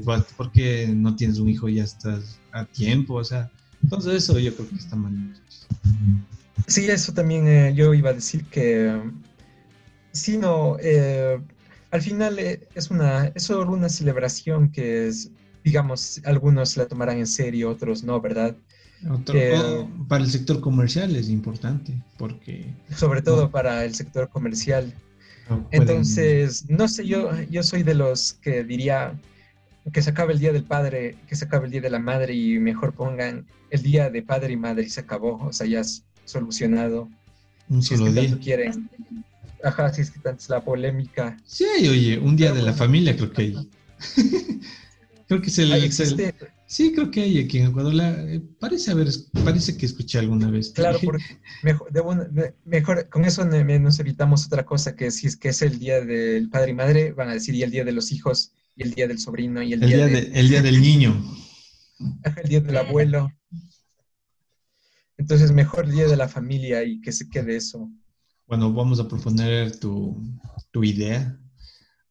no 0.95 1.15
tienes 1.15 1.37
un 1.39 1.49
hijo 1.49 1.67
y 1.67 1.75
ya 1.75 1.83
estás 1.83 2.39
a 2.53 2.63
tiempo? 2.63 3.15
O 3.15 3.23
sea, 3.23 3.51
todo 3.89 4.11
eso 4.13 4.39
yo 4.39 4.55
creo 4.55 4.69
que 4.69 4.75
está 4.75 4.95
mal. 4.95 5.33
Sí, 6.67 6.89
eso 6.89 7.13
también 7.13 7.47
eh, 7.47 7.73
yo 7.73 7.93
iba 7.93 8.11
a 8.11 8.13
decir 8.13 8.45
que 8.45 8.99
sí, 10.11 10.37
no, 10.37 10.77
eh, 10.79 11.39
al 11.91 12.01
final 12.01 12.39
eh, 12.39 12.67
es 12.75 12.91
una 12.91 13.27
es 13.27 13.43
solo 13.43 13.71
una 13.71 13.89
celebración 13.89 14.71
que 14.71 15.07
es 15.07 15.31
digamos, 15.63 16.21
algunos 16.25 16.77
la 16.77 16.87
tomarán 16.87 17.17
en 17.17 17.27
serio, 17.27 17.69
otros 17.69 18.03
no, 18.03 18.19
¿verdad? 18.19 18.55
para 20.07 20.23
el 20.23 20.29
sector 20.29 20.61
comercial 20.61 21.15
es 21.15 21.29
importante, 21.29 21.93
porque... 22.17 22.71
Sobre 22.95 23.21
todo 23.21 23.49
para 23.49 23.83
el 23.83 23.95
sector 23.95 24.29
comercial. 24.29 24.93
Entonces, 25.71 26.69
no 26.69 26.87
sé, 26.87 27.07
yo, 27.07 27.31
yo 27.49 27.63
soy 27.63 27.83
de 27.83 27.95
los 27.95 28.33
que 28.33 28.63
diría 28.63 29.19
que 29.91 30.01
se 30.01 30.11
acabe 30.11 30.33
el 30.33 30.39
Día 30.39 30.53
del 30.53 30.63
Padre, 30.63 31.17
que 31.27 31.35
se 31.35 31.45
acabe 31.45 31.65
el 31.65 31.71
Día 31.71 31.81
de 31.81 31.89
la 31.89 31.99
Madre 31.99 32.33
y 32.35 32.59
mejor 32.59 32.93
pongan 32.93 33.45
el 33.71 33.81
Día 33.81 34.09
de 34.09 34.21
Padre 34.21 34.53
y 34.53 34.57
Madre 34.57 34.83
y 34.83 34.89
se 34.89 35.01
acabó, 35.01 35.37
o 35.43 35.51
sea, 35.51 35.65
ya 35.65 35.79
es 35.79 36.05
solucionado. 36.31 37.09
Un 37.69 37.83
solo 37.83 38.07
si 38.07 38.11
día. 38.11 38.39
quieren. 38.39 38.89
Ajá, 39.63 39.93
si 39.93 40.01
es 40.01 40.11
que 40.11 40.19
tanto 40.19 40.41
es 40.41 40.49
la 40.49 40.63
polémica. 40.63 41.37
Sí, 41.45 41.65
oye, 41.89 42.17
un 42.17 42.35
Día 42.35 42.51
de 42.51 42.63
la 42.63 42.73
Familia 42.73 43.15
creo 43.15 43.31
que 43.31 43.41
hay. 43.41 43.69
creo 45.27 45.41
que 45.41 45.47
es 45.47 45.59
el, 45.59 46.33
Sí, 46.71 46.93
creo 46.93 47.11
que 47.11 47.21
hay 47.21 47.37
aquí 47.37 47.57
en 47.57 47.67
Ecuador. 47.67 47.93
Eh, 47.99 48.39
parece 48.57 48.91
haber, 48.91 49.09
parece 49.43 49.75
que 49.75 49.85
escuché 49.85 50.19
alguna 50.19 50.49
vez. 50.49 50.69
Claro, 50.69 50.99
porque 51.03 51.37
mejor, 52.63 53.09
con 53.09 53.25
eso 53.25 53.43
nos 53.43 53.99
evitamos 53.99 54.45
otra 54.45 54.63
cosa, 54.63 54.95
que 54.95 55.11
si 55.11 55.27
es 55.27 55.35
que 55.35 55.49
es 55.49 55.61
el 55.61 55.79
día 55.79 55.99
del 55.99 56.49
padre 56.49 56.71
y 56.71 56.73
madre, 56.73 57.11
van 57.11 57.27
a 57.27 57.33
decir 57.33 57.55
y 57.55 57.63
el 57.63 57.71
día 57.71 57.83
de 57.83 57.91
los 57.91 58.13
hijos, 58.13 58.53
y 58.77 58.83
el 58.83 58.93
día 58.93 59.05
del 59.09 59.19
sobrino, 59.19 59.61
y 59.61 59.73
el, 59.73 59.81
día, 59.81 60.05
el 60.05 60.47
día 60.47 60.61
del 60.61 60.81
niño. 60.81 61.21
el 62.41 62.47
día 62.49 62.61
del 62.61 62.77
abuelo. 62.77 63.29
Entonces, 65.21 65.51
mejor 65.51 65.87
día 65.87 66.07
de 66.07 66.17
la 66.17 66.27
familia 66.27 66.83
y 66.83 66.99
que 66.99 67.11
se 67.11 67.29
quede 67.29 67.55
eso. 67.55 67.87
Bueno, 68.47 68.73
vamos 68.73 68.99
a 68.99 69.07
proponer 69.07 69.79
tu, 69.79 70.19
tu 70.71 70.83
idea 70.83 71.39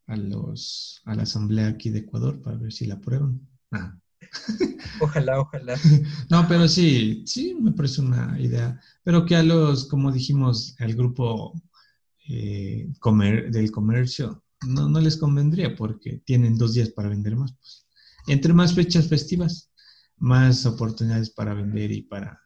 a, 0.06 0.16
los, 0.16 1.02
a 1.06 1.16
la 1.16 1.24
asamblea 1.24 1.66
aquí 1.66 1.90
de 1.90 1.98
Ecuador 1.98 2.40
para 2.40 2.56
ver 2.56 2.72
si 2.72 2.86
la 2.86 2.94
aprueban. 2.94 3.40
Ah. 3.72 3.98
Ojalá, 5.00 5.40
ojalá. 5.40 5.74
No, 6.30 6.46
pero 6.46 6.68
sí, 6.68 7.24
sí, 7.26 7.56
me 7.60 7.72
parece 7.72 8.00
una 8.00 8.40
idea. 8.40 8.80
Pero 9.02 9.26
que 9.26 9.34
a 9.34 9.42
los, 9.42 9.88
como 9.88 10.12
dijimos, 10.12 10.76
al 10.78 10.94
grupo 10.94 11.60
eh, 12.28 12.92
comer, 13.00 13.50
del 13.50 13.72
comercio, 13.72 14.44
no, 14.68 14.88
no 14.88 15.00
les 15.00 15.16
convendría 15.16 15.74
porque 15.74 16.22
tienen 16.24 16.56
dos 16.56 16.74
días 16.74 16.90
para 16.90 17.08
vender 17.08 17.34
más. 17.34 17.52
Pues. 17.54 17.88
Entre 18.28 18.52
más 18.52 18.72
fechas 18.72 19.08
festivas, 19.08 19.72
más 20.16 20.64
oportunidades 20.64 21.30
para 21.30 21.54
vender 21.54 21.90
y 21.90 22.02
para 22.02 22.40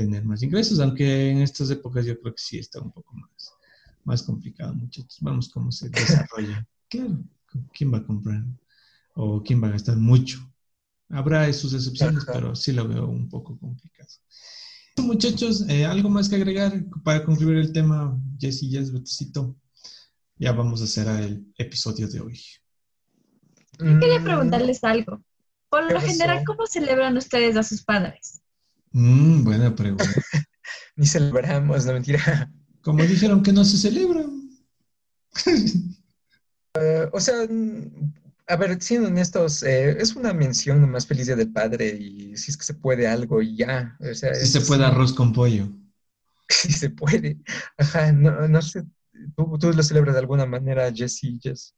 tener 0.00 0.24
más 0.24 0.42
ingresos, 0.42 0.80
aunque 0.80 1.30
en 1.30 1.42
estas 1.42 1.70
épocas 1.70 2.06
yo 2.06 2.18
creo 2.18 2.34
que 2.34 2.42
sí 2.42 2.58
está 2.58 2.80
un 2.80 2.90
poco 2.90 3.14
más, 3.14 3.52
más 4.04 4.22
complicado, 4.22 4.74
muchachos. 4.74 5.18
Vamos 5.20 5.50
cómo 5.50 5.70
se 5.70 5.88
desarrolla. 5.90 6.66
Claro, 6.88 7.22
¿quién 7.74 7.92
va 7.92 7.98
a 7.98 8.06
comprar? 8.06 8.42
¿O 9.14 9.42
quién 9.42 9.62
va 9.62 9.68
a 9.68 9.72
gastar 9.72 9.96
mucho? 9.96 10.38
Habrá 11.10 11.52
sus 11.52 11.74
excepciones, 11.74 12.24
pero 12.24 12.54
sí 12.54 12.72
lo 12.72 12.88
veo 12.88 13.06
un 13.06 13.28
poco 13.28 13.58
complicado. 13.58 14.08
Muchachos, 14.96 15.68
eh, 15.68 15.84
¿algo 15.84 16.08
más 16.08 16.28
que 16.28 16.36
agregar 16.36 16.84
para 17.04 17.24
concluir 17.24 17.58
el 17.58 17.72
tema? 17.72 18.18
Jessy, 18.38 18.70
Jess, 18.70 18.92
Betecito. 18.92 19.56
Ya 20.36 20.52
vamos 20.52 20.80
a 20.82 20.86
cerrar 20.86 21.22
el 21.22 21.52
episodio 21.58 22.08
de 22.08 22.20
hoy. 22.20 22.40
Yo 23.78 23.98
quería 23.98 24.22
preguntarles 24.22 24.82
algo. 24.84 25.22
Por 25.68 25.90
lo 25.90 26.00
general, 26.00 26.42
¿cómo 26.46 26.66
celebran 26.66 27.16
ustedes 27.16 27.56
a 27.56 27.62
sus 27.62 27.82
padres? 27.82 28.40
Mm, 28.92 29.44
buena 29.44 29.74
pregunta. 29.74 30.04
Ni 30.96 31.06
celebramos, 31.06 31.86
no 31.86 31.92
mentira. 31.92 32.52
Como 32.82 33.02
dijeron 33.04 33.42
que 33.42 33.52
no 33.52 33.64
se 33.64 33.78
celebra. 33.78 34.24
O 37.12 37.18
sea, 37.18 37.34
a 38.46 38.56
ver, 38.56 38.80
siendo 38.80 39.08
honestos, 39.08 39.62
eh, 39.62 39.96
es 40.00 40.14
una 40.14 40.32
mención 40.32 40.80
nomás 40.80 41.06
feliz 41.06 41.26
día 41.26 41.36
del 41.36 41.52
padre 41.52 41.88
y 41.88 42.36
si 42.36 42.50
es 42.50 42.56
que 42.56 42.64
se 42.64 42.74
puede 42.74 43.08
algo 43.08 43.42
y 43.42 43.56
ya. 43.56 43.96
O 44.00 44.14
sea, 44.14 44.34
si 44.34 44.46
se 44.46 44.60
puede 44.60 44.84
arroz 44.84 45.12
con 45.12 45.32
pollo. 45.32 45.68
Si 46.48 46.72
se 46.72 46.90
puede. 46.90 47.38
Ajá, 47.78 48.10
no, 48.10 48.48
no 48.48 48.60
sé. 48.60 48.82
¿Tú, 49.36 49.56
¿Tú, 49.58 49.72
lo 49.72 49.82
celebras 49.84 50.14
de 50.14 50.20
alguna 50.20 50.46
manera, 50.46 50.92
Jessie? 50.92 51.38
Jess? 51.40 51.76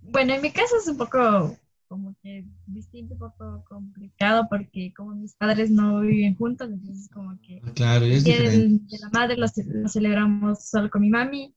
Bueno, 0.00 0.32
en 0.32 0.40
mi 0.40 0.50
caso 0.52 0.74
es 0.78 0.86
un 0.86 0.96
poco 0.96 1.54
como 1.88 2.14
que 2.22 2.44
distinto, 2.66 3.14
un 3.14 3.20
poco 3.20 3.64
complicado 3.68 4.46
porque 4.48 4.92
como 4.94 5.14
mis 5.14 5.34
padres 5.34 5.70
no 5.70 6.00
viven 6.00 6.36
juntos, 6.36 6.70
entonces 6.70 7.08
como 7.12 7.38
que... 7.40 7.60
Claro, 7.74 8.04
es 8.04 8.24
diferente. 8.24 8.96
de 8.96 8.98
la 9.00 9.10
madre 9.10 9.36
lo, 9.36 9.46
lo 9.46 9.88
celebramos 9.88 10.68
solo 10.68 10.90
con 10.90 11.02
mi 11.02 11.10
mami 11.10 11.54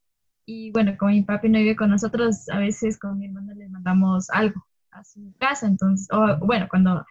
y 0.52 0.72
bueno, 0.72 0.96
como 0.98 1.12
mi 1.12 1.22
papi 1.22 1.48
no 1.48 1.60
vive 1.60 1.76
con 1.76 1.92
nosotros, 1.92 2.50
a 2.50 2.58
veces 2.58 2.98
con 2.98 3.20
mi 3.20 3.28
hermana 3.28 3.54
le 3.54 3.70
mandamos 3.70 4.32
algo 4.32 4.66
a 4.90 5.04
su 5.04 5.32
casa. 5.38 5.68
Entonces, 5.68 6.08
o, 6.12 6.44
bueno, 6.44 6.66
cuando 6.68 7.06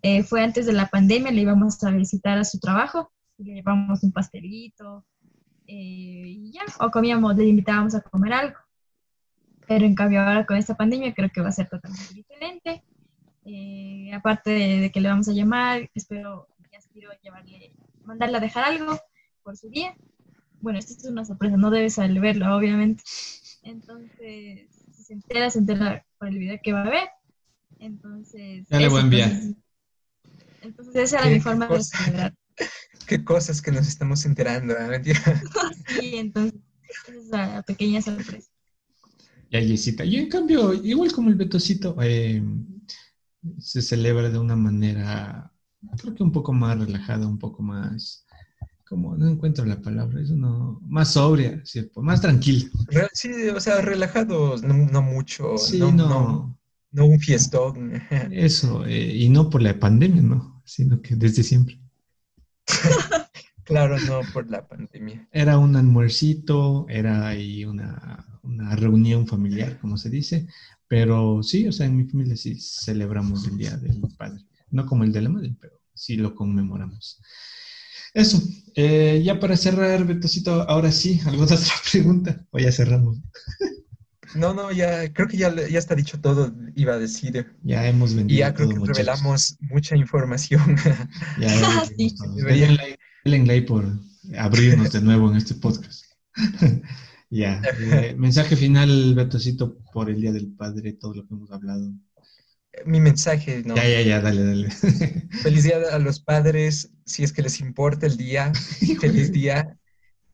eh, 0.00 0.22
fue 0.22 0.42
antes 0.42 0.64
de 0.64 0.72
la 0.72 0.86
pandemia, 0.86 1.30
le 1.30 1.42
íbamos 1.42 1.84
a 1.84 1.90
visitar 1.90 2.38
a 2.38 2.44
su 2.44 2.58
trabajo, 2.58 3.12
le 3.36 3.56
llevamos 3.56 4.02
un 4.02 4.12
pastelito 4.12 5.04
eh, 5.66 6.24
y 6.26 6.52
ya, 6.52 6.62
o 6.80 6.90
comíamos, 6.90 7.36
le 7.36 7.44
invitábamos 7.44 7.94
a 7.94 8.00
comer 8.00 8.32
algo. 8.32 8.56
Pero 9.66 9.84
en 9.84 9.94
cambio 9.94 10.20
ahora 10.20 10.46
con 10.46 10.56
esta 10.56 10.76
pandemia 10.76 11.14
creo 11.14 11.30
que 11.30 11.40
va 11.40 11.48
a 11.48 11.52
ser 11.52 11.68
totalmente 11.68 12.14
diferente. 12.14 12.82
Eh, 13.46 14.10
aparte 14.14 14.50
de, 14.50 14.90
que 14.92 15.00
le 15.00 15.08
vamos 15.08 15.28
a 15.28 15.32
llamar, 15.32 15.90
espero, 15.94 16.48
ya 16.72 16.78
quiero 16.92 17.10
llevarle, 17.22 17.72
mandarle 18.04 18.36
a 18.38 18.40
dejar 18.40 18.64
algo 18.64 18.98
por 19.42 19.56
su 19.56 19.68
día 19.68 19.94
bueno, 20.64 20.78
esto 20.78 20.94
es 20.94 21.04
una 21.04 21.26
sorpresa, 21.26 21.58
no 21.58 21.70
debes 21.70 21.98
verlo, 21.98 22.56
obviamente. 22.56 23.04
Entonces, 23.64 24.66
si 24.92 25.02
se 25.02 25.12
entera, 25.12 25.50
se 25.50 25.58
entera 25.58 26.06
por 26.18 26.28
el 26.28 26.38
video 26.38 26.58
que 26.62 26.72
va 26.72 26.84
a 26.84 26.90
ver. 26.90 27.08
Entonces... 27.78 28.66
Ya 28.70 28.78
le 28.78 28.88
voy 28.88 29.00
a 29.00 29.04
enviar. 29.04 29.30
Entonces, 30.62 30.96
esa 30.96 31.18
era 31.18 31.28
mi 31.28 31.40
forma 31.40 31.68
de 31.68 31.82
celebrar. 31.82 32.34
Qué 33.06 33.22
cosas 33.22 33.60
que 33.60 33.72
nos 33.72 33.86
estamos 33.86 34.24
enterando, 34.24 34.74
¿eh? 34.74 35.02
sí, 36.00 36.16
entonces, 36.16 36.58
esa 36.82 37.12
es 37.12 37.26
la 37.26 37.62
pequeña 37.62 38.00
sorpresa. 38.00 38.50
Yesita. 39.50 40.04
Yo, 40.04 40.18
en 40.18 40.28
cambio, 40.28 40.72
igual 40.72 41.12
como 41.12 41.30
el 41.30 41.36
Betocito, 41.36 41.96
eh, 42.02 42.42
se 43.58 43.82
celebra 43.82 44.30
de 44.30 44.38
una 44.38 44.56
manera, 44.56 45.52
creo 45.98 46.14
que 46.14 46.22
un 46.22 46.32
poco 46.32 46.52
más 46.52 46.78
relajada, 46.78 47.26
un 47.26 47.38
poco 47.38 47.62
más 47.62 48.24
como 48.94 49.16
no 49.16 49.28
encuentro 49.28 49.64
la 49.64 49.80
palabra, 49.80 50.20
eso 50.20 50.36
no, 50.36 50.80
más 50.86 51.14
sobria, 51.14 51.60
¿cierto? 51.64 52.02
más 52.02 52.20
tranquila. 52.20 52.68
Sí, 53.12 53.48
o 53.48 53.58
sea, 53.58 53.80
relajados, 53.80 54.62
no, 54.62 55.02
mucho, 55.02 55.56
sí, 55.56 55.78
no, 55.78 55.90
no, 55.90 56.58
no, 56.92 57.06
un 57.06 57.18
fiestón. 57.18 58.00
Eso, 58.30 58.84
eh, 58.86 59.16
y 59.16 59.28
no 59.30 59.50
por 59.50 59.62
la 59.62 59.78
pandemia, 59.80 60.22
¿no? 60.22 60.62
Sino 60.64 61.00
que 61.00 61.16
desde 61.16 61.42
siempre. 61.42 61.80
claro, 63.64 63.98
no 63.98 64.20
por 64.32 64.48
la 64.50 64.66
pandemia. 64.68 65.28
Era 65.32 65.58
un 65.58 65.76
almuercito, 65.76 66.86
era 66.88 67.26
ahí 67.26 67.64
una, 67.64 68.33
una 68.44 68.76
reunión 68.76 69.26
familiar, 69.26 69.78
como 69.80 69.96
se 69.96 70.10
dice, 70.10 70.46
pero 70.88 71.42
sí, 71.42 71.66
o 71.66 71.72
sea, 71.72 71.86
en 71.86 71.96
mi 71.96 72.04
familia 72.04 72.36
sí 72.36 72.58
celebramos 72.60 73.46
el 73.46 73.56
Día 73.56 73.76
del 73.76 74.00
Padre, 74.16 74.44
no 74.70 74.86
como 74.86 75.04
el 75.04 75.12
de 75.12 75.22
la 75.22 75.28
Madre, 75.28 75.54
pero 75.60 75.80
sí 75.94 76.16
lo 76.16 76.34
conmemoramos. 76.34 77.20
Eso, 78.12 78.40
eh, 78.76 79.20
ya 79.24 79.40
para 79.40 79.56
cerrar, 79.56 80.04
Betocito, 80.06 80.62
ahora 80.68 80.92
sí, 80.92 81.20
¿alguna 81.26 81.44
otra 81.54 81.74
pregunta? 81.90 82.46
O 82.50 82.58
ya 82.58 82.70
cerramos. 82.70 83.18
No, 84.34 84.52
no, 84.52 84.72
ya 84.72 85.12
creo 85.12 85.28
que 85.28 85.36
ya, 85.36 85.54
ya 85.54 85.78
está 85.78 85.94
dicho 85.94 86.20
todo, 86.20 86.52
iba 86.74 86.94
a 86.94 86.98
decir. 86.98 87.46
Ya 87.62 87.86
hemos 87.86 88.14
vendido. 88.14 88.36
Y 88.36 88.38
ya 88.40 88.54
creo 88.54 88.68
que 88.68 88.78
revelamos 88.86 89.56
mucha 89.60 89.96
información. 89.96 90.76
Ya 91.40 91.84
sí. 91.86 92.14
Denle 92.36 92.96
like, 93.24 93.66
por 93.66 93.84
abrirnos 94.36 94.92
de 94.92 95.00
nuevo 95.00 95.30
en 95.30 95.36
este 95.36 95.54
podcast. 95.54 96.04
ya. 97.34 97.60
Eh, 97.80 98.14
mensaje 98.16 98.56
final, 98.56 99.14
Betocito, 99.14 99.78
por 99.92 100.10
el 100.10 100.20
Día 100.20 100.32
del 100.32 100.52
Padre, 100.52 100.94
todo 100.94 101.14
lo 101.14 101.26
que 101.26 101.34
hemos 101.34 101.50
hablado 101.50 101.92
mi 102.86 103.00
mensaje, 103.00 103.62
¿no? 103.64 103.76
Ya, 103.76 103.88
ya, 103.88 104.02
ya, 104.02 104.20
dale, 104.20 104.44
dale. 104.44 104.70
Feliz 105.42 105.64
día 105.64 105.78
a 105.92 105.98
los 105.98 106.20
padres, 106.20 106.90
si 107.04 107.22
es 107.22 107.32
que 107.32 107.42
les 107.42 107.60
importa 107.60 108.06
el 108.06 108.16
día, 108.16 108.52
feliz 109.00 109.32
día. 109.32 109.78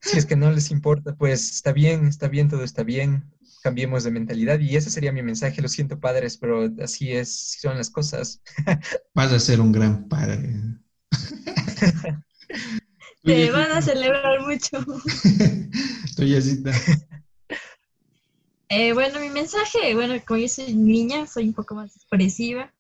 Si 0.01 0.17
es 0.17 0.25
que 0.25 0.37
no 0.37 0.51
les 0.51 0.71
importa, 0.71 1.15
pues 1.15 1.51
está 1.51 1.73
bien, 1.73 2.07
está 2.07 2.29
bien, 2.29 2.49
todo 2.49 2.65
está 2.65 2.83
bien. 2.83 3.31
Cambiemos 3.63 4.03
de 4.03 4.11
mentalidad 4.11 4.59
y 4.59 4.75
ese 4.75 4.91
sería 4.91 5.13
mi 5.13 5.23
mensaje. 5.23 5.61
Lo 5.61 5.69
siento, 5.69 6.01
padres, 6.01 6.39
pero 6.39 6.71
así 6.83 7.13
es, 7.13 7.59
son 7.61 7.77
las 7.77 7.91
cosas. 7.91 8.41
Vas 9.15 9.33
a 9.33 9.39
ser 9.39 9.61
un 9.61 9.73
gran 9.73 10.09
padre. 10.09 10.55
Te 13.23 13.51
van 13.51 13.71
a 13.73 13.83
celebrar 13.83 14.41
mucho. 14.41 14.79
Estoy 16.05 16.37
así. 16.37 16.63
Eh, 18.69 18.93
bueno, 18.93 19.21
mi 19.21 19.31
mensaje, 19.31 19.95
bueno, 19.95 20.15
como 20.27 20.39
yo 20.41 20.49
soy 20.49 20.75
niña, 20.75 21.27
soy 21.27 21.49
un 21.49 21.55
poco 21.55 21.75
más 21.75 21.95
expresiva. 21.97 22.73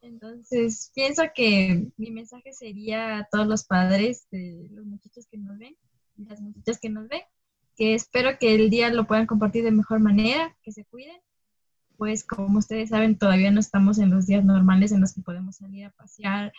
Entonces, 0.00 0.90
pienso 0.94 1.22
que 1.34 1.88
mi 1.96 2.10
mensaje 2.10 2.52
sería 2.52 3.18
a 3.18 3.28
todos 3.30 3.46
los 3.46 3.64
padres 3.64 4.26
de 4.30 4.68
los 4.70 4.84
muchachos 4.84 5.26
que 5.30 5.38
nos 5.38 5.58
ven, 5.58 5.76
las 6.16 6.40
muchachas 6.40 6.80
que 6.80 6.90
nos 6.90 7.08
ven, 7.08 7.22
que 7.76 7.94
espero 7.94 8.38
que 8.38 8.54
el 8.54 8.70
día 8.70 8.90
lo 8.90 9.06
puedan 9.06 9.26
compartir 9.26 9.64
de 9.64 9.70
mejor 9.70 10.00
manera, 10.00 10.56
que 10.62 10.72
se 10.72 10.84
cuiden, 10.84 11.20
pues 11.96 12.24
como 12.24 12.58
ustedes 12.58 12.90
saben, 12.90 13.16
todavía 13.16 13.50
no 13.50 13.60
estamos 13.60 13.98
en 13.98 14.10
los 14.10 14.26
días 14.26 14.44
normales 14.44 14.92
en 14.92 15.00
los 15.00 15.12
que 15.12 15.22
podemos 15.22 15.56
salir 15.56 15.86
a 15.86 15.90
pasear, 15.90 16.52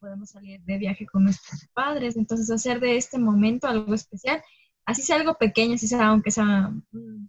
podemos 0.00 0.30
salir 0.30 0.60
de 0.62 0.78
viaje 0.78 1.06
con 1.06 1.24
nuestros 1.24 1.66
padres, 1.74 2.16
entonces 2.16 2.50
hacer 2.50 2.80
de 2.80 2.96
este 2.96 3.18
momento 3.18 3.68
algo 3.68 3.94
especial, 3.94 4.42
así 4.84 5.02
sea 5.02 5.16
algo 5.16 5.34
pequeño, 5.34 5.74
así 5.74 5.86
sea 5.86 6.08
aunque 6.08 6.30
sea 6.30 6.72
mm, 6.92 7.28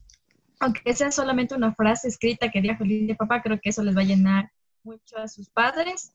aunque 0.62 0.94
sea 0.94 1.12
solamente 1.12 1.56
una 1.56 1.74
frase 1.74 2.08
escrita 2.08 2.52
que 2.52 2.62
diga 2.62 2.78
feliz 2.78 3.08
de 3.08 3.16
papá, 3.16 3.42
creo 3.42 3.60
que 3.60 3.70
eso 3.70 3.84
les 3.84 3.98
va 3.98 4.02
a 4.02 4.06
llenar 4.06 4.52
mucho 4.84 5.18
a 5.18 5.28
sus 5.28 5.50
padres, 5.50 6.14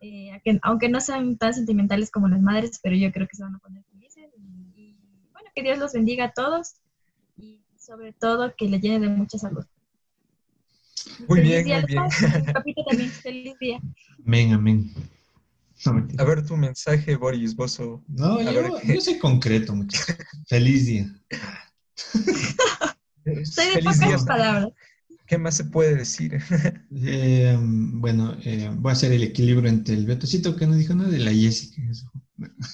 eh, 0.00 0.30
aunque 0.62 0.88
no 0.88 1.00
sean 1.00 1.36
tan 1.36 1.52
sentimentales 1.52 2.10
como 2.10 2.28
las 2.28 2.40
madres, 2.40 2.78
pero 2.82 2.94
yo 2.94 3.10
creo 3.12 3.26
que 3.26 3.36
se 3.36 3.42
van 3.42 3.56
a 3.56 3.58
poner 3.58 3.82
felices. 3.90 4.30
Y, 4.76 4.96
bueno, 5.32 5.50
que 5.54 5.62
Dios 5.62 5.78
los 5.78 5.92
bendiga 5.92 6.26
a 6.26 6.32
todos 6.32 6.76
y 7.36 7.60
sobre 7.76 8.12
todo 8.12 8.54
que 8.56 8.68
le 8.68 8.78
llene 8.78 9.00
de 9.00 9.08
mucha 9.08 9.38
salud. 9.38 9.66
Muy 11.28 11.40
bien, 11.40 11.66
muy 11.66 11.84
bien. 11.86 12.02
Papito 12.54 12.84
también, 12.84 13.10
feliz 13.10 13.58
día. 13.58 13.80
Amén, 14.24 14.52
amén. 14.52 14.94
A 16.18 16.24
ver 16.24 16.46
tu 16.46 16.56
mensaje, 16.56 17.16
Boris 17.16 17.54
Bozo. 17.54 18.04
No, 18.08 18.40
yo, 18.40 19.00
soy 19.00 19.18
concreto, 19.18 19.74
muchachos. 19.74 20.16
Feliz 20.46 20.86
día. 20.86 21.14
Soy 23.44 23.74
de 23.74 23.82
pocas 23.82 24.24
palabras. 24.24 24.72
¿Qué 25.26 25.38
más 25.38 25.56
se 25.56 25.64
puede 25.64 25.94
decir? 25.96 26.40
Eh, 27.02 27.56
bueno, 27.60 28.36
eh, 28.44 28.68
voy 28.76 28.90
a 28.90 28.92
hacer 28.92 29.12
el 29.12 29.22
equilibrio 29.22 29.70
entre 29.70 29.94
el 29.94 30.04
Betocito 30.04 30.56
que 30.56 30.66
no 30.66 30.74
dijo 30.74 30.94
nada 30.94 31.08
de 31.08 31.20
la 31.20 31.32
Jessica. 31.32 31.80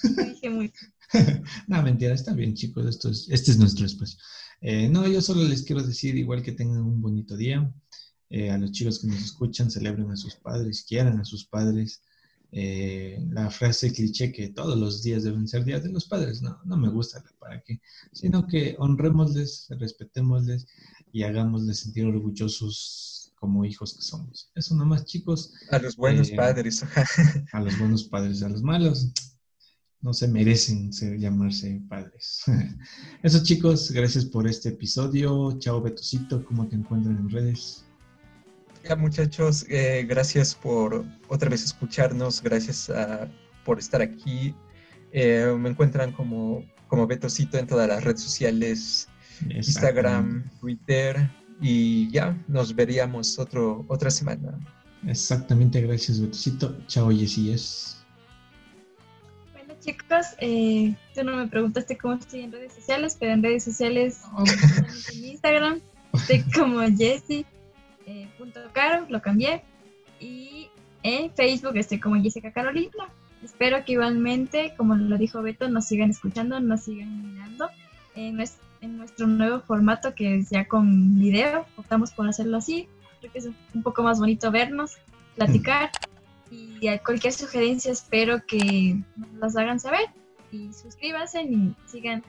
Dije 0.03 0.51
muy. 0.51 0.73
no, 1.69 1.83
mentira, 1.83 2.15
está 2.15 2.33
bien, 2.33 2.55
chicos. 2.55 2.87
Esto 2.87 3.11
es, 3.11 3.29
este 3.31 3.51
es 3.51 3.59
nuestro 3.59 3.85
espacio. 3.87 4.19
Eh, 4.63 4.89
no, 4.89 5.07
yo 5.07 5.21
solo 5.21 5.45
les 5.45 5.63
quiero 5.63 5.83
decir, 5.83 6.17
igual 6.17 6.43
que 6.43 6.53
tengan 6.53 6.81
un 6.81 7.01
bonito 7.01 7.37
día. 7.37 7.71
a 8.51 8.59
los 8.59 8.73
chicos 8.73 9.01
que 9.01 9.09
nos 9.09 9.23
escuchan, 9.23 9.71
celebren 9.71 10.11
a 10.11 10.17
sus 10.17 10.35
padres, 10.37 10.85
quieran 10.89 11.21
a 11.21 11.25
sus 11.25 11.47
padres. 11.47 12.03
La 12.53 13.51
frase 13.51 13.93
cliché 13.93 14.33
que 14.33 14.49
todos 14.49 14.79
los 14.79 15.03
días 15.03 15.25
deben 15.25 15.47
ser 15.47 15.65
días 15.65 15.83
de 15.83 15.91
los 15.91 16.07
padres, 16.07 16.43
no, 16.43 16.59
no 16.65 16.77
me 16.77 16.89
gusta 16.89 17.23
para 17.39 17.63
qué, 17.63 17.81
sino 18.13 18.47
que 18.47 18.77
honrémosles, 18.79 19.69
respetémosles 19.79 20.67
y 21.13 21.23
hagámosles 21.23 21.81
sentir 21.81 22.07
orgullosos 22.07 23.33
como 23.37 23.65
hijos 23.65 23.95
que 23.95 24.03
somos. 24.03 24.51
Eso 24.55 24.75
nomás, 24.75 25.05
chicos. 25.05 25.53
A 25.71 25.79
los 25.79 25.97
buenos 25.97 26.31
eh, 26.31 26.37
padres. 26.37 26.83
a 27.53 27.61
los 27.61 27.79
buenos 27.79 28.05
padres, 28.05 28.43
a 28.43 28.49
los 28.49 28.63
malos 28.63 29.13
no 30.07 30.13
se 30.13 30.29
merecen 30.29 30.93
ser, 30.93 31.19
llamarse 31.19 31.83
padres. 31.89 32.43
Eso 33.23 33.43
chicos, 33.43 33.91
gracias 33.91 34.25
por 34.25 34.47
este 34.47 34.69
episodio. 34.69 35.59
Chao 35.59 35.83
Betocito, 35.83 36.45
¿cómo 36.45 36.69
te 36.69 36.77
encuentran 36.77 37.17
en 37.17 37.29
redes? 37.29 37.86
Ya 38.89 38.95
muchachos, 38.95 39.67
eh, 39.69 40.07
gracias 40.09 40.55
por 40.55 41.05
otra 41.27 41.49
vez 41.49 41.65
escucharnos, 41.65 42.41
gracias 42.41 42.91
por 43.65 43.81
estar 43.81 44.01
aquí. 44.01 44.55
Eh, 45.11 45.53
me 45.59 45.71
encuentran 45.71 46.13
como, 46.13 46.65
como 46.87 47.07
Betocito 47.07 47.59
en 47.59 47.67
todas 47.67 47.89
las 47.89 48.05
redes 48.05 48.21
sociales, 48.21 49.09
Instagram, 49.49 50.49
Twitter 50.61 51.29
y 51.61 52.09
ya 52.13 52.41
nos 52.47 52.77
veríamos 52.77 53.39
otro, 53.41 53.85
otra 53.89 54.11
semana. 54.11 54.57
Exactamente, 55.05 55.81
gracias 55.81 56.21
Betocito. 56.21 56.77
Chao 56.87 57.11
Jessy. 57.11 57.57
Bueno 59.53 59.75
chicos, 59.81 60.27
eh, 60.39 60.95
tú 61.13 61.25
no 61.25 61.37
me 61.37 61.49
preguntaste 61.49 61.99
cómo 61.99 62.15
estoy 62.15 62.43
en 62.43 62.53
redes 62.53 62.73
sociales, 62.75 63.17
pero 63.19 63.33
en 63.33 63.43
redes 63.43 63.65
sociales, 63.65 64.21
oh. 64.37 64.45
en 65.13 65.25
Instagram, 65.25 65.81
estoy 66.13 66.45
como 66.53 66.81
Jessie. 66.97 67.45
Eh, 68.07 68.29
caro, 68.73 69.07
lo 69.09 69.21
cambié. 69.21 69.63
Y 70.21 70.69
en 71.03 71.31
Facebook 71.33 71.77
estoy 71.77 72.01
como 72.01 72.21
Jessica 72.23 72.53
Carolina. 72.53 73.09
Espero 73.43 73.85
que 73.85 73.93
igualmente, 73.93 74.75
como 74.77 74.95
lo 74.95 75.19
dijo 75.19 75.43
Beto, 75.43 75.69
nos 75.69 75.87
sigan 75.87 76.11
escuchando, 76.11 76.59
nos 76.61 76.83
sigan 76.83 77.35
mirando. 77.35 77.69
En 78.15 78.37
nuestro 78.37 78.67
en 78.81 78.99
nuestro 78.99 79.27
nuevo 79.27 79.61
formato 79.61 80.15
que 80.15 80.37
es 80.37 80.51
ya 80.51 80.67
con 80.67 81.19
video. 81.19 81.67
Optamos 81.77 82.13
por 82.13 82.29
hacerlo 82.29 82.57
así. 82.57 82.89
Creo 83.21 83.33
que 83.33 83.39
es 83.39 83.49
un 83.75 83.83
poco 83.83 84.03
más 84.03 84.19
bonito 84.19 84.51
vernos, 84.51 84.97
platicar. 85.35 85.91
Y 86.51 86.79
cualquier 87.05 87.33
sugerencia 87.33 87.91
espero 87.91 88.45
que 88.47 89.01
nos 89.17 89.33
las 89.35 89.57
hagan 89.57 89.81
saber. 89.81 90.07
Y 90.53 90.73
suscríbanse 90.73 91.43
y 91.43 91.75
sigan 91.87 92.23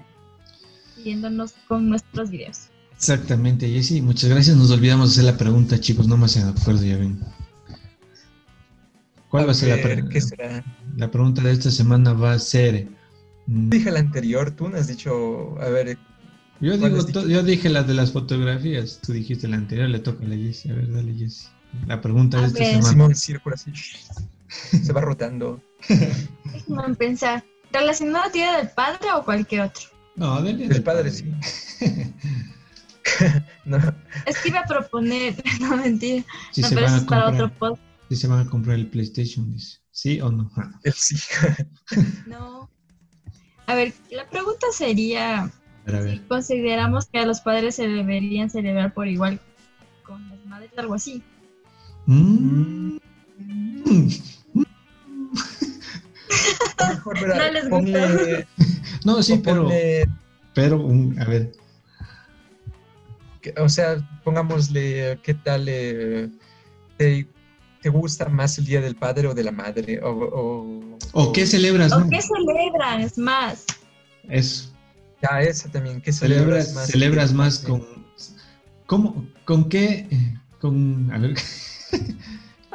siguiéndonos 0.96 1.54
con 1.68 1.90
nuestros 1.90 2.32
videos. 2.32 2.70
Exactamente, 2.98 3.70
Jessy. 3.70 4.02
Muchas 4.02 4.30
gracias. 4.30 4.58
Nos 4.58 4.72
olvidamos 4.72 5.10
de 5.10 5.22
hacer 5.22 5.32
la 5.32 5.38
pregunta, 5.38 5.80
chicos. 5.80 6.08
No 6.08 6.18
me 6.18 6.26
hacen 6.26 6.48
acuerdo, 6.48 6.84
ya 6.84 6.98
ven. 6.98 7.20
¿Cuál 9.30 9.48
va 9.48 9.52
a 9.52 9.56
ser 9.56 9.78
la 9.78 9.84
pregunta? 9.84 10.64
La 10.96 11.12
pregunta 11.12 11.42
de 11.44 11.52
esta 11.52 11.70
semana 11.70 12.14
va 12.14 12.34
a 12.34 12.40
ser. 12.40 12.88
Mm, 13.46 13.70
Dije 13.70 13.92
la 13.92 14.00
anterior, 14.00 14.52
tú 14.52 14.68
no 14.68 14.78
has 14.78 14.88
dicho, 14.88 15.56
a 15.62 15.70
ver, 15.70 15.98
yo, 16.60 16.76
digo, 16.76 17.28
yo 17.28 17.44
dije 17.44 17.70
la 17.70 17.84
de 17.84 17.94
las 17.94 18.12
fotografías, 18.12 19.00
tú 19.06 19.14
dijiste 19.14 19.48
la 19.48 19.58
anterior, 19.58 19.88
le 19.90 20.00
toca 20.00 20.26
a 20.26 20.28
la 20.28 20.36
Jessie. 20.36 20.72
A 20.72 20.76
ver, 20.76 20.92
dale 20.92 21.14
Jessie. 21.14 21.50
La 21.86 22.02
pregunta 22.02 22.42
de 22.42 22.48
esta 22.48 22.66
semana. 22.66 22.90
Simón 22.90 23.16
círculo 23.16 23.56
así. 23.56 23.72
Se 24.48 24.92
va 24.92 25.02
rotando. 25.02 25.62
Déjame 25.88 26.96
pensar. 26.96 27.44
¿Relacionado 27.72 28.26
a 28.26 28.30
Día 28.30 28.58
del 28.58 28.70
Padre 28.70 29.08
o 29.16 29.24
cualquier 29.24 29.62
otro? 29.62 29.84
No, 30.16 30.42
del 30.42 30.58
Día 30.58 30.70
del, 30.70 30.84
Padre, 30.84 31.12
sí. 31.12 31.32
no. 33.66 33.78
Es 34.26 34.40
que 34.40 34.50
iba 34.50 34.60
a 34.60 34.66
proponer, 34.66 35.42
no 35.62 35.78
mentira. 35.78 36.24
Si 36.52 36.64
se 36.64 36.76
van 36.76 36.86
a 36.86 36.98
comprar, 36.98 37.22
para 37.22 37.34
otro 37.34 37.54
post. 37.58 37.82
Si 38.10 38.16
se 38.16 38.28
van 38.28 38.48
a 38.48 38.50
comprar 38.50 38.76
el 38.78 38.88
PlayStation, 38.88 39.52
dice. 39.52 39.80
¿Sí 39.92 40.22
o 40.22 40.32
no? 40.32 40.52
Sí. 40.94 41.16
no. 42.28 42.70
A 43.66 43.76
ver, 43.76 43.94
la 44.12 44.30
pregunta 44.30 44.68
sería 44.72 45.52
consideramos 46.28 47.06
que 47.08 47.20
a 47.20 47.26
los 47.26 47.42
padres 47.42 47.76
se 47.76 47.88
deberían 47.88 48.50
celebrar 48.50 48.94
por 48.94 49.08
igual 49.08 49.40
con 50.04 50.28
las 50.30 50.46
madres, 50.46 50.72
algo 50.78 50.94
así. 50.96 51.24
Mm. 52.06 52.98
no, 59.06 59.24
sí, 59.24 59.42
pero, 59.44 59.70
pero, 60.54 60.90
a 61.20 61.26
ver. 61.26 61.52
O 63.58 63.70
sea, 63.70 63.98
pongámosle, 64.24 65.20
¿qué 65.24 65.34
tal 65.34 65.66
eh, 65.68 66.30
te, 66.98 67.28
gusta 67.90 68.28
más 68.28 68.58
el 68.58 68.66
Día 68.66 68.82
del 68.82 68.96
Padre 68.96 69.28
o 69.28 69.34
de 69.34 69.44
la 69.44 69.52
Madre? 69.52 70.00
¿O, 70.04 70.98
o, 71.14 71.32
qué 71.32 71.46
celebras? 71.46 71.94
¿O 71.94 72.10
qué 72.10 72.22
celebras 72.22 73.18
más? 73.18 73.66
Eso. 74.28 74.74
Ya, 75.22 75.42
esa 75.42 75.70
también, 75.72 76.02
¿qué 76.02 76.12
celebras, 76.12 76.74
más? 76.74 76.88
Celebras 76.88 77.34
más 77.34 77.60
con... 77.60 77.84
¿Cómo? 78.86 79.26
¿Con 79.46 79.70
qué? 79.70 80.08
Con... 80.60 81.12
A 81.12 81.18
ver... 81.18 81.36